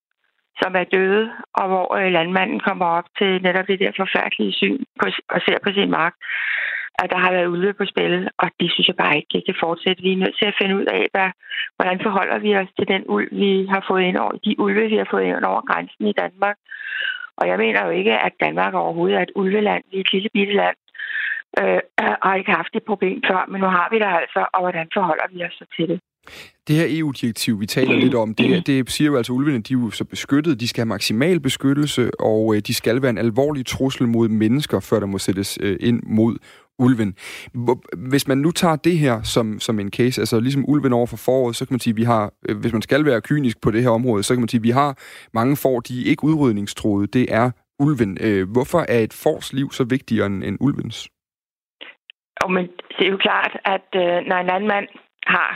[0.62, 4.84] som er døde, og hvor øh, landmanden kommer op til netop det der forfærdelige syn
[5.00, 6.14] på, og ser på sin mark,
[7.02, 9.56] at der har været ulve på spil, og det synes jeg bare ikke, det kan
[9.60, 10.04] fortsætte.
[10.04, 11.30] Vi er nødt til at finde ud af, hvad,
[11.76, 14.98] hvordan forholder vi os til den ulv, vi har fået ind over, de ulve, vi
[14.98, 16.58] har fået ind over grænsen i Danmark.
[17.38, 19.84] Og jeg mener jo ikke, at Danmark overhovedet er et ulveland.
[19.92, 20.76] Vi er et lille bitte land
[21.62, 21.80] øh,
[22.26, 25.28] har ikke haft det problem før, men nu har vi det altså, og hvordan forholder
[25.34, 26.00] vi os så til det?
[26.68, 29.74] Det her EU-direktiv, vi taler lidt om, det, det siger jo altså, at ulvene de
[29.74, 33.18] er jo så beskyttet, de skal have maksimal beskyttelse, og øh, de skal være en
[33.18, 36.38] alvorlig trussel mod mennesker, før der må sættes øh, ind mod
[36.80, 37.16] ulven.
[37.98, 41.18] Hvis man nu tager det her som, som en case, altså ligesom ulven over for
[41.18, 43.72] foråret, så kan man sige, at vi har, øh, hvis man skal være kynisk på
[43.72, 44.98] det her område, så kan man sige, at vi har
[45.34, 48.18] mange får, de er ikke udrydningstroede, det er ulven.
[48.22, 51.10] Øh, hvorfor er et fors liv så vigtigere end, end ulvens?
[52.46, 52.66] Og men
[52.98, 54.88] det er jo klart, at øh, når en anden mand
[55.36, 55.50] har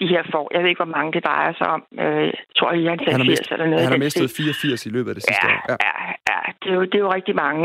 [0.00, 2.68] de her får, jeg ved ikke, hvor mange det drejer sig om, øh, jeg tror,
[2.68, 2.78] at
[3.12, 3.84] han, har mistet, eller noget.
[3.84, 5.60] Han har mistet 84 i løbet af det sidste ja, år.
[5.68, 5.94] Ja, ja,
[6.30, 7.64] ja det, er jo, det er jo rigtig mange.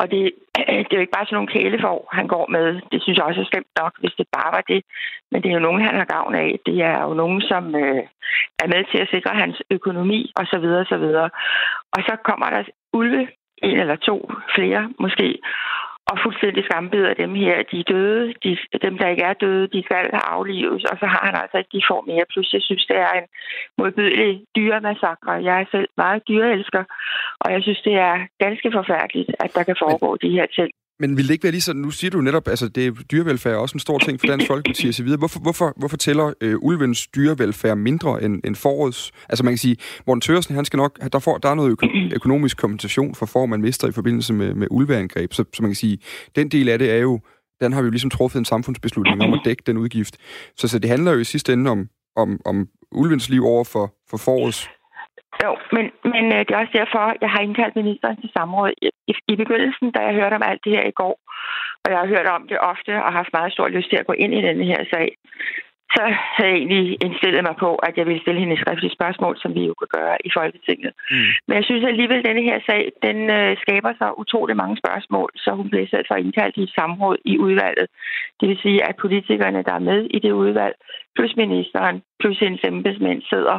[0.00, 0.20] Og det,
[0.86, 2.66] det er jo ikke bare sådan nogle kælefor, han går med.
[2.92, 4.80] Det synes jeg også er slemt nok, hvis det bare var det.
[5.30, 6.50] Men det er jo nogen, han har gavn af.
[6.66, 8.02] Det er jo nogen, som øh,
[8.62, 10.66] er med til at sikre hans økonomi osv.
[10.82, 11.06] osv.
[11.94, 13.22] Og så kommer der ulve,
[13.62, 14.16] en eller to,
[14.54, 15.38] flere måske,
[16.10, 17.56] og fuldstændig skambeder dem her.
[17.70, 18.34] De er døde.
[18.44, 18.50] De,
[18.86, 20.84] dem, der ikke er døde, de skal aflives.
[20.90, 22.24] Og så har han altså ikke de får mere.
[22.32, 23.28] Plus, jeg synes, det er en
[23.78, 25.32] modbydelig dyremassakre.
[25.48, 26.84] Jeg er selv meget dyreelsker,
[27.42, 30.70] og jeg synes, det er ganske forfærdeligt, at der kan foregå men, de her ting.
[31.02, 33.52] Men vil det ikke være lige sådan, nu siger du netop, altså det er dyrevelfærd
[33.52, 35.18] er også en stor ting for Dansk Folkeparti og så videre.
[35.18, 39.12] Hvorfor, hvorfor, hvorfor tæller øh, ulvens dyrevelfærd mindre end, end forårets?
[39.28, 39.76] Altså man kan sige,
[40.06, 43.46] Morten Tørsen, han skal nok, der, får, der er noget øko- økonomisk kompensation for får,
[43.46, 45.32] man mister i forbindelse med, med ulveangreb.
[45.32, 45.98] Så, så man kan sige,
[46.36, 47.20] den del af det er jo,
[47.60, 50.16] den har vi jo ligesom truffet en samfundsbeslutning om at dække den udgift.
[50.56, 53.94] Så, så det handler jo i sidste ende om, om, om ulvens liv over for,
[54.10, 54.68] for forårets
[55.44, 58.72] jo, men, men øh, det er også derfor, jeg har indkaldt ministeren til samråd.
[58.82, 61.14] I, i, begyndelsen, da jeg hørte om alt det her i går,
[61.82, 64.12] og jeg har hørt om det ofte og haft meget stor lyst til at gå
[64.12, 65.08] ind i denne her sag,
[65.96, 66.02] så
[66.34, 69.54] havde jeg egentlig indstillet mig på, at jeg ville stille hende et skriftligt spørgsmål, som
[69.54, 70.92] vi jo kan gøre i Folketinget.
[71.10, 71.30] Mm.
[71.46, 75.30] Men jeg synes alligevel, at denne her sag, den øh, skaber sig utrolig mange spørgsmål,
[75.36, 77.86] så hun bliver selv for indkaldt i et samråd i udvalget.
[78.40, 80.74] Det vil sige, at politikerne, der er med i det udvalg,
[81.16, 83.58] plus ministeren, plus hendes embedsmænd sidder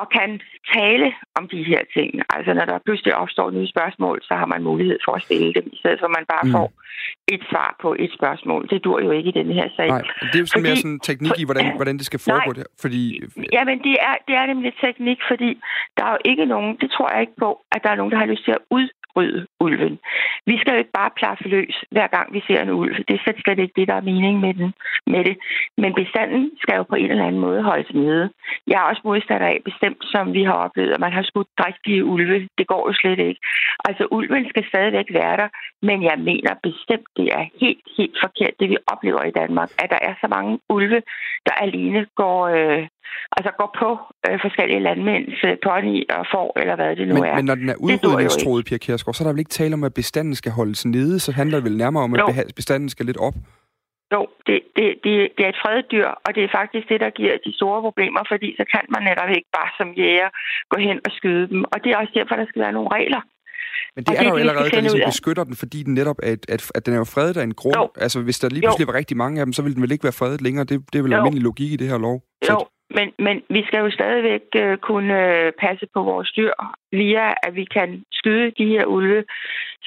[0.00, 0.40] og kan
[0.72, 1.08] tale
[1.38, 2.10] om de her ting.
[2.36, 5.66] Altså når der pludselig opstår nye spørgsmål, så har man mulighed for at stille dem,
[5.72, 6.52] i stedet for at man bare mm.
[6.52, 6.72] får
[7.28, 8.68] et svar på et spørgsmål.
[8.70, 9.88] Det dur jo ikke i denne her sag.
[9.88, 12.60] Nej, det er jo sådan mere sådan teknik i, hvordan, hvordan det skal foregå nej,
[12.60, 12.68] der.
[12.80, 13.22] Fordi...
[13.52, 15.50] Jamen, det er, det er nemlig teknik, fordi
[15.96, 18.18] der er jo ikke nogen, det tror jeg ikke på, at der er nogen, der
[18.18, 19.98] har lyst til at ud udrydde ulven.
[20.46, 22.96] Vi skal jo ikke bare plaffe løs, hver gang vi ser en ulv.
[23.08, 24.74] Det er slet, slet ikke det, der er mening med, den,
[25.06, 25.36] med det.
[25.78, 28.30] Men bestanden skal jo på en eller anden måde holdes nede.
[28.66, 32.04] Jeg er også modstander af bestemt, som vi har oplevet, at man har skudt drægtige
[32.04, 32.48] ulve.
[32.58, 33.40] Det går jo slet ikke.
[33.88, 35.48] Altså, ulven skal stadigvæk være der,
[35.88, 39.88] men jeg mener bestemt, det er helt, helt forkert, det vi oplever i Danmark, at
[39.94, 41.02] der er så mange ulve,
[41.46, 42.82] der alene går, øh,
[43.36, 43.90] altså går på
[44.26, 47.34] øh, forskellige landmænds øh, pony og får, eller hvad det nu men, er.
[47.36, 49.94] Men når den er udrydningstroet, Pia Kjærsgaard, så er der vel ikke tale om, at
[49.94, 52.26] bestanden skal holdes nede, så handler det vel nærmere om, at jo.
[52.56, 53.34] bestanden skal lidt op?
[54.14, 57.10] Jo, det, det, det, det er et fredet dyr, og det er faktisk det, der
[57.18, 60.30] giver de store problemer, fordi så kan man netop ikke bare som jæger
[60.72, 61.60] gå hen og skyde dem.
[61.72, 63.22] Og det er også derfor, der skal være nogle regler.
[63.94, 66.18] Men det og er det, der jo allerede, der ligesom beskytter den, fordi den netop
[66.22, 67.76] er, at, at, at den er jo fredet af en grund.
[67.76, 67.88] Jo.
[68.04, 68.90] Altså, hvis der lige pludselig jo.
[68.92, 70.64] var rigtig mange af dem, så ville den vel ikke være fredet længere.
[70.64, 71.16] Det, det er vel jo.
[71.16, 72.16] almindelig logik i det her lov.
[72.50, 72.58] Jo,
[72.96, 76.52] men, men vi skal jo stadigvæk øh, kunne øh, passe på vores dyr
[76.92, 79.24] via, at vi kan skyde de her ulve,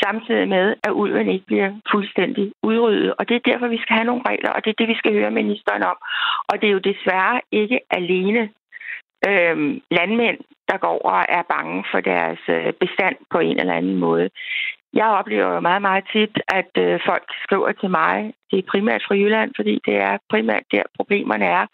[0.03, 3.14] samtidig med, at ulven ikke bliver fuldstændig udryddet.
[3.20, 5.14] Og det er derfor, vi skal have nogle regler, og det er det, vi skal
[5.14, 5.97] høre ministeren om.
[6.49, 8.49] Og det er jo desværre ikke alene
[9.28, 9.58] øh,
[9.91, 10.39] landmænd,
[10.70, 14.30] der går og er bange for deres øh, bestand på en eller anden måde.
[14.94, 19.04] Jeg oplever jo meget, meget tit, at øh, folk skriver til mig, det er primært
[19.08, 21.66] fra Jylland, fordi det er primært der problemerne er.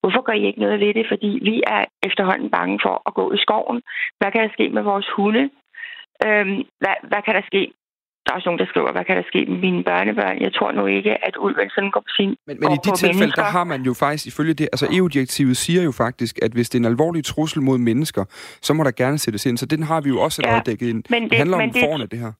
[0.00, 1.06] Hvorfor gør I ikke noget ved det?
[1.08, 3.82] Fordi vi er efterhånden bange for at gå i skoven.
[4.18, 5.44] Hvad kan der ske med vores hunde?
[6.26, 7.72] Øhm, hvad, hvad kan der ske
[8.26, 10.36] der er også nogen, der skriver, hvad kan der ske med mine børnebørn?
[10.46, 13.18] Jeg tror nu ikke, at ulven sådan går på sin Men, men i de tilfælde,
[13.18, 13.42] mennesker.
[13.42, 16.76] der har man jo faktisk, ifølge det, altså EU-direktivet siger jo faktisk, at hvis det
[16.78, 18.24] er en alvorlig trussel mod mennesker,
[18.62, 19.56] så må der gerne sættes ind.
[19.58, 21.02] Så den har vi jo også allerede ja, dækket ind.
[21.10, 22.32] Men det, det handler men om det, forne, det her.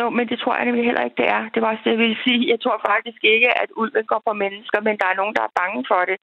[0.00, 1.42] Jo, men det tror jeg nemlig heller ikke, det er.
[1.54, 2.50] Det var også det, jeg ville sige.
[2.52, 5.58] Jeg tror faktisk ikke, at ulven går på mennesker, men der er nogen, der er
[5.60, 6.18] bange for det.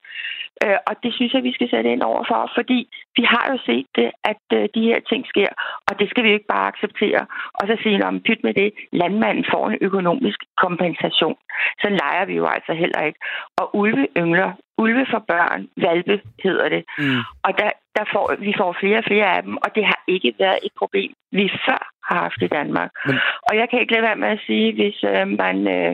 [0.64, 2.80] Øh, og det synes jeg, vi skal sætte ind over for, fordi
[3.18, 5.52] vi har jo set det, at øh, de her ting sker,
[5.88, 7.22] og det skal vi jo ikke bare acceptere.
[7.60, 11.38] Og så sige, om pyt med det, landmanden får en økonomisk kompensation.
[11.82, 13.20] Så leger vi jo altså heller ikke.
[13.60, 16.84] Og ulve yngler ulve for børn, valpe hedder det.
[16.98, 17.22] Mm.
[17.46, 20.34] Og der, der får, vi får flere og flere af dem, og det har ikke
[20.40, 22.92] været et problem, vi før har haft i Danmark.
[23.08, 23.16] Men...
[23.48, 25.94] Og jeg kan ikke lade være med at sige, hvis øh, man øh,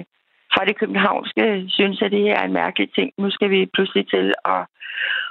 [0.54, 1.44] fra det københavnske
[1.78, 4.62] synes, at det her er en mærkelig ting, nu skal vi pludselig til at,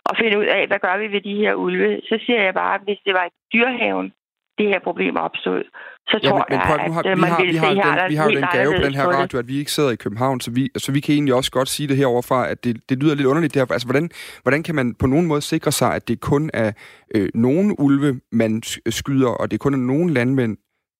[0.08, 2.74] at finde ud af, hvad gør vi ved de her ulve, så siger jeg bare,
[2.74, 4.12] at hvis det var et dyrhaven,
[4.58, 5.62] det her problem opstod,
[6.08, 8.14] så ja, tror men, jeg, men, nu har, at man vil vi har, den, vi
[8.14, 10.50] har jo den gave på den her radio, at vi ikke sidder i København, så
[10.50, 13.14] vi, så vi kan egentlig også godt sige det her overfra, at det, det lyder
[13.14, 13.72] lidt underligt det her.
[13.72, 14.10] Altså, hvordan,
[14.42, 16.72] hvordan kan man på nogen måde sikre sig, at det kun er
[17.14, 20.56] øh, nogen ulve, man skyder, og det kun er nogen landmænd,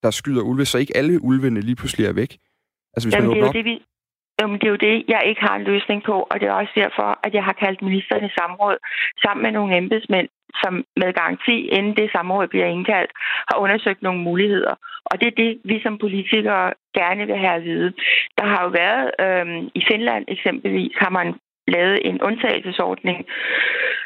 [0.07, 2.33] der skyder ulve, så ikke alle ulvene lige pludselig er væk?
[2.95, 3.75] Altså, hvis Jamen, man det er jo det, vi,
[4.41, 6.73] Jamen, det er jo det, jeg ikke har en løsning på, og det er også
[6.83, 8.77] derfor, at jeg har kaldt ministeren i samråd
[9.23, 10.29] sammen med nogle embedsmænd,
[10.63, 13.13] som med garanti, inden det samråd bliver indkaldt,
[13.49, 14.75] har undersøgt nogle muligheder.
[15.11, 17.93] Og det er det, vi som politikere gerne vil have at vide.
[18.39, 21.29] Der har jo været, øhm, i Finland eksempelvis, har man
[21.69, 23.27] lavet en undtagelsesordning,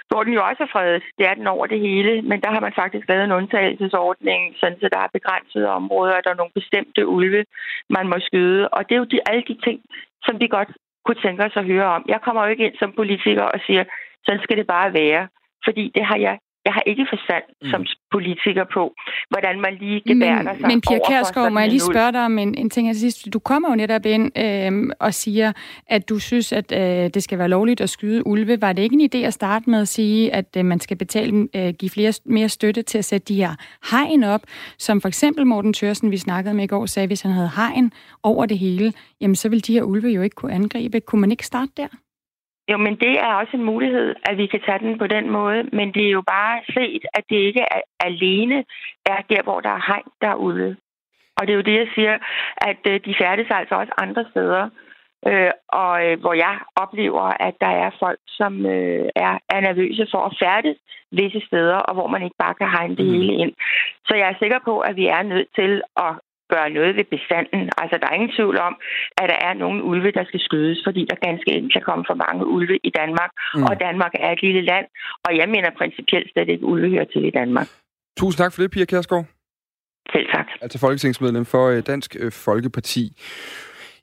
[0.08, 1.02] hvor den jo også er fredet.
[1.18, 4.80] Det er den over det hele, men der har man faktisk lavet en undtagelsesordning, sådan
[4.80, 7.44] så der er begrænsede områder, og der er nogle bestemte ulve,
[7.90, 8.68] man må skyde.
[8.68, 9.80] Og det er jo de, alle de ting,
[10.24, 10.70] som vi godt
[11.04, 12.04] kunne tænke os at høre om.
[12.08, 13.84] Jeg kommer jo ikke ind som politiker og siger,
[14.24, 15.28] sådan skal det bare være
[15.64, 17.68] fordi det har jeg jeg har ikke forstand mm.
[17.70, 18.94] som politiker på,
[19.30, 22.54] hvordan man lige gebærder sig Men Pia Kærsgaard, må jeg lige spørge dig om en,
[22.54, 23.32] en ting til sidst.
[23.32, 25.52] Du kommer jo netop ind øh, og siger,
[25.86, 28.60] at du synes, at øh, det skal være lovligt at skyde ulve.
[28.60, 31.48] Var det ikke en idé at starte med at sige, at øh, man skal betale,
[31.56, 33.54] øh, give flere, mere støtte til at sætte de her
[33.90, 34.40] hegn op,
[34.78, 37.92] som for eksempel Morten Tørsen, vi snakkede med i går, sagde, hvis han havde hegn
[38.22, 41.00] over det hele, jamen så ville de her ulve jo ikke kunne angribe.
[41.00, 41.88] Kunne man ikke starte der?
[42.70, 45.62] Jo, men det er også en mulighed, at vi kan tage den på den måde,
[45.72, 48.64] men det er jo bare set, at det ikke er alene
[49.06, 50.76] er der, hvor der er hegn derude.
[51.36, 52.18] Og det er jo det, jeg siger,
[52.56, 54.68] at øh, de færdes altså også andre steder,
[55.28, 60.06] øh, og øh, hvor jeg oplever, at der er folk, som øh, er, er nervøse
[60.10, 60.76] for at færdes
[61.12, 63.12] visse steder, og hvor man ikke bare kan hegne det mm.
[63.12, 63.52] hele ind.
[64.06, 66.12] Så jeg er sikker på, at vi er nødt til at
[66.54, 67.62] gøre noget ved bestanden.
[67.82, 68.74] Altså, der er ingen tvivl om,
[69.20, 72.16] at der er nogle ulve, der skal skydes, fordi der ganske enkelt kan komme for
[72.24, 73.30] mange ulve i Danmark.
[73.54, 73.62] Mm.
[73.68, 74.86] Og Danmark er et lille land,
[75.26, 77.68] og jeg mener principielt at ikke, ulve hører til i Danmark.
[78.20, 79.24] Tusind tak for det, Pia Kærsgaard.
[80.12, 80.46] Selv tak.
[80.60, 83.04] Altså folketingsmedlem for øh, Dansk øh, Folkeparti.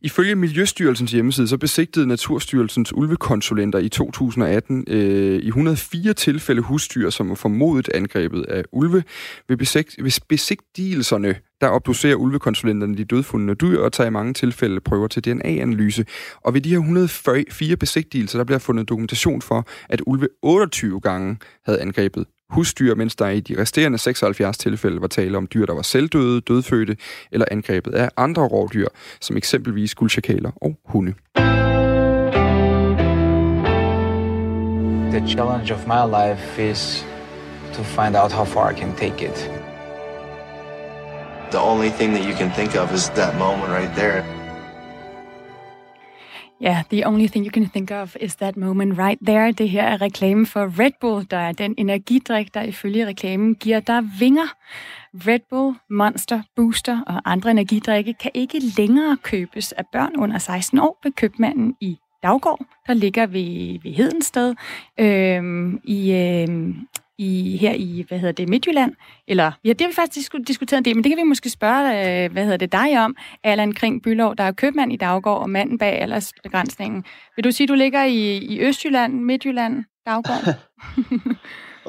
[0.01, 7.29] Ifølge Miljøstyrelsens hjemmeside, så besigtede Naturstyrelsens ulvekonsulenter i 2018 øh, i 104 tilfælde husdyr, som
[7.29, 9.03] var formodet angrebet af ulve.
[9.47, 14.79] Ved, besigt, ved besigtigelserne, der obducerer ulvekonsulenterne de dødfundne dyr og tager i mange tilfælde
[14.79, 16.05] prøver til DNA-analyse.
[16.41, 21.37] Og ved de her 104 besigtigelser, der bliver fundet dokumentation for, at ulve 28 gange
[21.65, 25.73] havde angrebet husdyr, mens der i de resterende 76 tilfælde var tale om dyr, der
[25.73, 26.97] var selvdøde, dødfødte
[27.31, 28.87] eller angrebet af andre rovdyr,
[29.21, 31.13] som eksempelvis guldchakaler og hunde.
[35.11, 37.05] The challenge of my life is
[37.73, 39.51] to find out how far I can take it.
[41.51, 44.36] The only thing that you can think of is that moment right there.
[46.61, 49.51] Ja, yeah, the only thing you can think of is that moment right there.
[49.51, 53.79] Det her er reklame for Red Bull, der er den energidrik, der ifølge reklamen giver
[53.79, 54.47] dig vinger.
[55.13, 60.79] Red Bull, Monster, Booster og andre energidrikke kan ikke længere købes af børn under 16
[60.79, 64.55] år ved købmanden i Daggård, der ligger ved, ved Hedensted
[64.99, 66.87] øhm, i, øhm,
[67.17, 68.93] i, her i, hvad hedder det, Midtjylland.
[69.27, 72.23] Eller, ja, det har vi faktisk diskuteret en del, men det kan vi måske spørge,
[72.23, 75.49] øh, hvad hedder det, dig om, Allan Kring Bylov, der er købmand i Daggård og
[75.49, 77.03] manden bag aldersbegrænsningen.
[77.35, 80.55] Vil du sige, du ligger i, i Østjylland, Midtjylland, Daggård?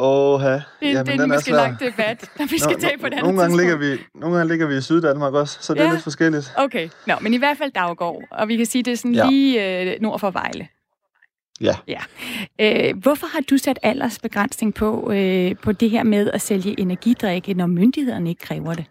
[0.01, 0.53] Åh, ja.
[0.53, 3.19] Det, Jamen, det er den måske lang debat, der vi skal Nå, tage på den
[3.19, 5.87] nogle gange, ligger vi, nogle gange ligger vi i Syddanmark også, så det ja.
[5.87, 6.53] er lidt forskelligt.
[6.57, 9.31] Okay, Nå, men i hvert fald Daggård, og vi kan sige, det er sådan ja.
[9.31, 10.69] lige øh, nord for Vejle.
[11.61, 11.77] Ja.
[11.89, 12.01] ja.
[12.59, 17.55] Øh, hvorfor har du sat aldersbegrænsning på, øh, på det her med at sælge energidrikke,
[17.55, 18.85] når myndighederne ikke kræver det?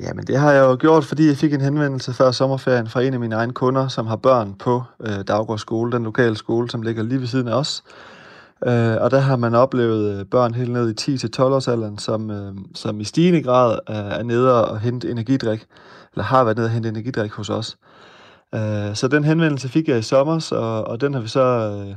[0.00, 3.14] Jamen det har jeg jo gjort, fordi jeg fik en henvendelse før sommerferien fra en
[3.14, 6.82] af mine egne kunder, som har børn på øh, Daggård skole, den lokale skole, som
[6.82, 7.84] ligger lige ved siden af os.
[8.66, 12.30] Øh, og der har man oplevet øh, børn helt ned i 10-12 års alderen, som,
[12.30, 15.66] øh, som i stigende grad er nede og hente energidrik,
[16.12, 17.76] eller har været nede og hente energidrik hos os.
[17.80, 17.95] Øh,
[18.54, 21.96] Øh, så den henvendelse fik jeg i sommer, og, og den har vi så øh,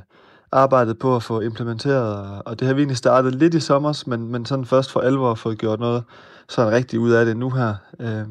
[0.51, 2.41] arbejdet på at få implementeret.
[2.45, 5.35] Og det har vi egentlig startet lidt i sommer, men, men sådan først for alvor
[5.35, 6.03] fået gjort noget
[6.49, 7.75] sådan rigtigt ud af det nu her.
[7.99, 8.25] Øh,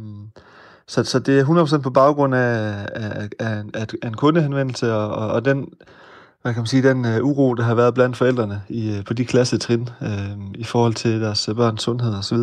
[0.87, 5.09] så, så det er 100% på baggrund af, af, af, af, af en kundehenvendelse, og,
[5.09, 5.69] og, og den,
[6.43, 9.15] hvad kan man sige, den uh, uro, der har været blandt forældrene i, øh, på
[9.15, 12.39] de klassetrin øh, i forhold til deres børns sundhed osv.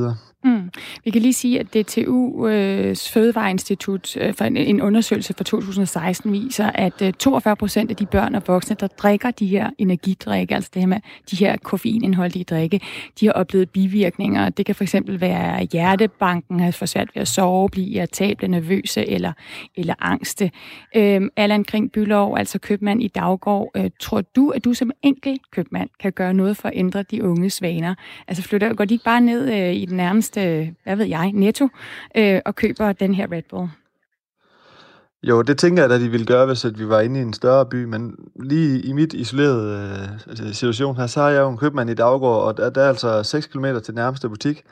[0.46, 0.70] Mm.
[1.04, 6.72] Vi kan lige sige, at DTU's øh, Fødevareinstitut øh, for en, undersøgelse fra 2016 viser,
[6.74, 10.70] at øh, 42 procent af de børn og voksne, der drikker de her energidrikke, altså
[10.74, 10.98] det her med
[11.32, 12.82] de her koffeinindholdige drikke,
[13.20, 14.50] de har oplevet bivirkninger.
[14.50, 19.10] Det kan for eksempel være hjertebanken, har for svært ved at sove, blive irritable, nervøse
[19.10, 19.34] eller,
[19.76, 20.52] eller angste.
[20.96, 25.52] Øhm, Allan Kring Bylov, altså købmand i Daggård, øh, tror du, at du som enkelt
[25.52, 27.96] købmand kan gøre noget for at ændre de unges vaner?
[28.28, 31.32] Altså flytter, går de ikke bare ned øh, i den nærmeste nærmeste, hvad ved jeg,
[31.32, 31.70] netto,
[32.18, 33.70] øh, og køber den her Red Bull.
[35.24, 37.34] Jo, det tænker jeg, at de ville gøre, hvis at vi var inde i en
[37.34, 41.50] større by, men lige i mit isolerede øh, altså, situation her, så har jeg jo
[41.50, 44.64] en købmand i Daggård, og der, der er altså 6 km til nærmeste butik.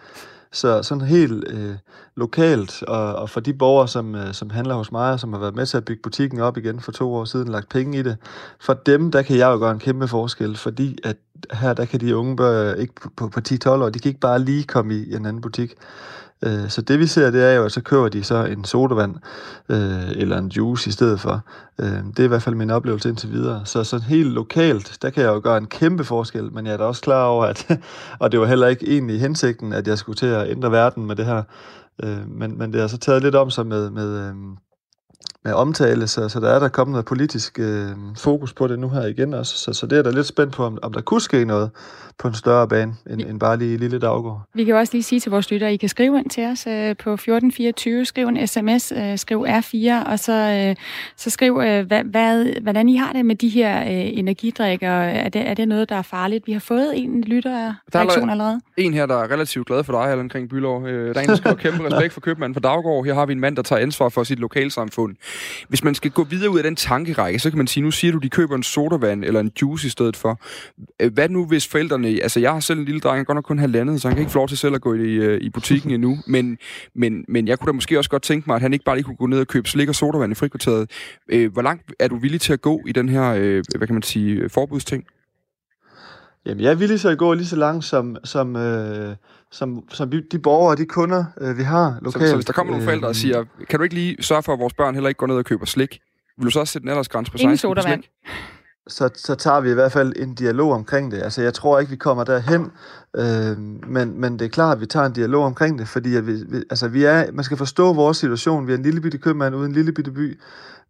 [0.54, 1.76] Så sådan helt øh,
[2.16, 5.40] lokalt, og, og for de borgere, som, øh, som handler hos mig, og som har
[5.40, 8.02] været med til at bygge butikken op igen for to år siden, lagt penge i
[8.02, 8.18] det,
[8.60, 11.18] for dem, der kan jeg jo gøre en kæmpe forskel, fordi at
[11.52, 14.20] her, der kan de unge børn ikke på, på, på 10-12 år, de kan ikke
[14.20, 15.74] bare lige komme i en anden butik.
[16.46, 19.16] Øh, så det vi ser, det er jo, at så køber de så en sodavand
[19.70, 21.42] øh, eller en juice i stedet for.
[21.80, 23.62] Øh, det er i hvert fald min oplevelse indtil videre.
[23.66, 26.78] Så sådan helt lokalt, der kan jeg jo gøre en kæmpe forskel, men jeg er
[26.78, 27.80] da også klar over, at,
[28.20, 31.16] og det var heller ikke egentlig hensigten, at jeg skulle til at ændre verden med
[31.16, 31.44] det her.
[32.04, 34.34] Øh, men, men det har så taget lidt om sig med, med, øh,
[35.44, 38.90] med omtale, så, så der er der kommet noget politisk øh, fokus på det nu
[38.90, 39.58] her igen også.
[39.58, 41.72] Så, så det er da lidt spændt på, om, om der kunne ske noget
[42.18, 44.42] på en større bane, end, end bare lige lille daggård.
[44.54, 46.68] Vi kan jo også lige sige til vores lyttere, I kan skrive ind til os
[46.68, 50.76] øh, på 1424, skriv en sms, øh, skriv R4, og så, øh,
[51.18, 54.92] så skriv, øh, hvad, hvad, hvordan I har det med de her øh, energidrikker.
[54.92, 56.48] Er det, er det noget, der er farligt?
[56.48, 58.62] Vi har fået en lytter reaktion allerede.
[58.78, 60.88] En her, der er relativt glad for dig, Allan Kring Bylov.
[60.88, 63.06] Øh, der er en, der skal kæmpe respekt for købmanden for Daggård.
[63.06, 65.16] Her har vi en mand, der tager ansvar for sit lokalsamfund.
[65.70, 68.12] Hvis man skal gå videre ud af den tankerække, så kan man sige, nu siger
[68.12, 70.40] du, de køber en sodavand eller en juice i stedet for.
[71.00, 72.08] Øh, hvad nu, hvis forældrene...
[72.08, 74.22] Altså, jeg har selv en lille dreng, han godt nok kun halvandet, så han kan
[74.22, 76.18] ikke få lov til selv at gå i, øh, i butikken endnu.
[76.34, 76.58] Men,
[76.96, 79.04] men, men jeg kunne da måske også godt tænke mig, at han ikke bare lige
[79.04, 80.92] kunne gå ned og købe slik og sodavand i frikvarteret.
[81.30, 83.34] Øh, hvor langt er du villig til at gå i den her,
[83.78, 85.04] hvad kan man sige, forbudsting?
[86.46, 89.16] Jamen, jeg er villig til at gå lige så langt, som, som, øh,
[89.54, 92.24] som, som vi, de borgere, de kunder, øh, vi har lokalt.
[92.24, 94.54] Så, så hvis der kommer nogle forældre og siger, kan du ikke lige sørge for,
[94.54, 96.00] at vores børn heller ikke går ned og køber slik?
[96.38, 98.04] Vil du så også sætte en aldersgrænse på 16 Ingen sodavand.
[98.88, 101.24] Så, så tager vi i hvert fald en dialog omkring det.
[101.24, 102.72] Altså, jeg tror ikke, vi kommer derhen,
[103.16, 106.28] øh, men, men det er klart, at vi tager en dialog omkring det, fordi at
[106.28, 108.68] vi, vi, altså, vi er, man skal forstå vores situation.
[108.68, 110.40] Vi er en lille bitte købmand uden en lille bitte by.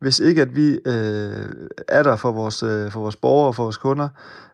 [0.03, 1.45] Hvis ikke at vi øh,
[1.87, 4.09] er der for vores, øh, for vores borgere og for vores kunder,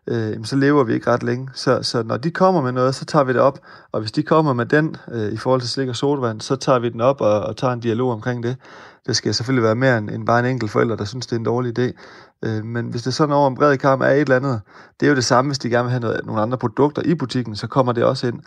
[0.06, 1.48] øh, så lever vi ikke ret længe.
[1.54, 3.58] Så, så når de kommer med noget, så tager vi det op.
[3.92, 6.78] Og hvis de kommer med den øh, i forhold til slik og sodavand, så tager
[6.78, 8.56] vi den op og, og tager en dialog omkring det.
[9.06, 11.38] Det skal selvfølgelig være mere end, end bare en enkelt forælder, der synes, det er
[11.38, 11.92] en dårlig idé.
[12.42, 14.60] Øh, men hvis det sådan over en bred kamp er et eller andet,
[15.00, 17.14] det er jo det samme, hvis de gerne vil have noget, nogle andre produkter i
[17.14, 18.40] butikken, så kommer det også ind.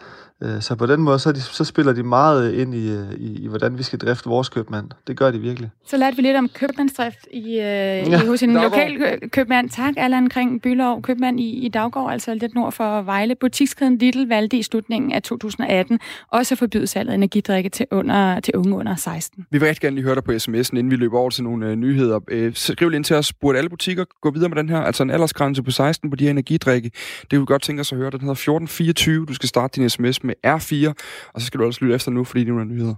[0.43, 3.47] Øh, så på den måde, så, de, så spiller de meget ind i, i, i,
[3.47, 4.89] hvordan vi skal drifte vores købmand.
[5.07, 5.69] Det gør de virkelig.
[5.85, 9.69] Så lærte vi lidt om købmandsdrift i, øh, ja, i hos en lokal købmand.
[9.69, 13.35] Tak, Allan Kring Bylov, købmand i, i Daggård, altså lidt nord for Vejle.
[13.35, 15.99] Butikskæden Lidl valgte i slutningen af 2018
[16.31, 19.45] også at forbyde salget af energidrikke til, under, til unge under 16.
[19.51, 21.67] Vi vil rigtig gerne lige høre dig på sms'en, inden vi løber over til nogle
[21.69, 22.19] øh, nyheder.
[22.27, 25.03] Øh, skriv lige ind til os, burde alle butikker gå videre med den her, altså
[25.03, 26.91] en aldersgrænse på 16 på de her energidrikke.
[27.21, 28.09] Det vil vi godt tænke os at høre.
[28.11, 29.25] Den hedder 1424.
[29.25, 30.93] Du skal starte din sms med R4,
[31.33, 32.95] og så skal du også lytte efter nu, fordi det er nogle nyheder.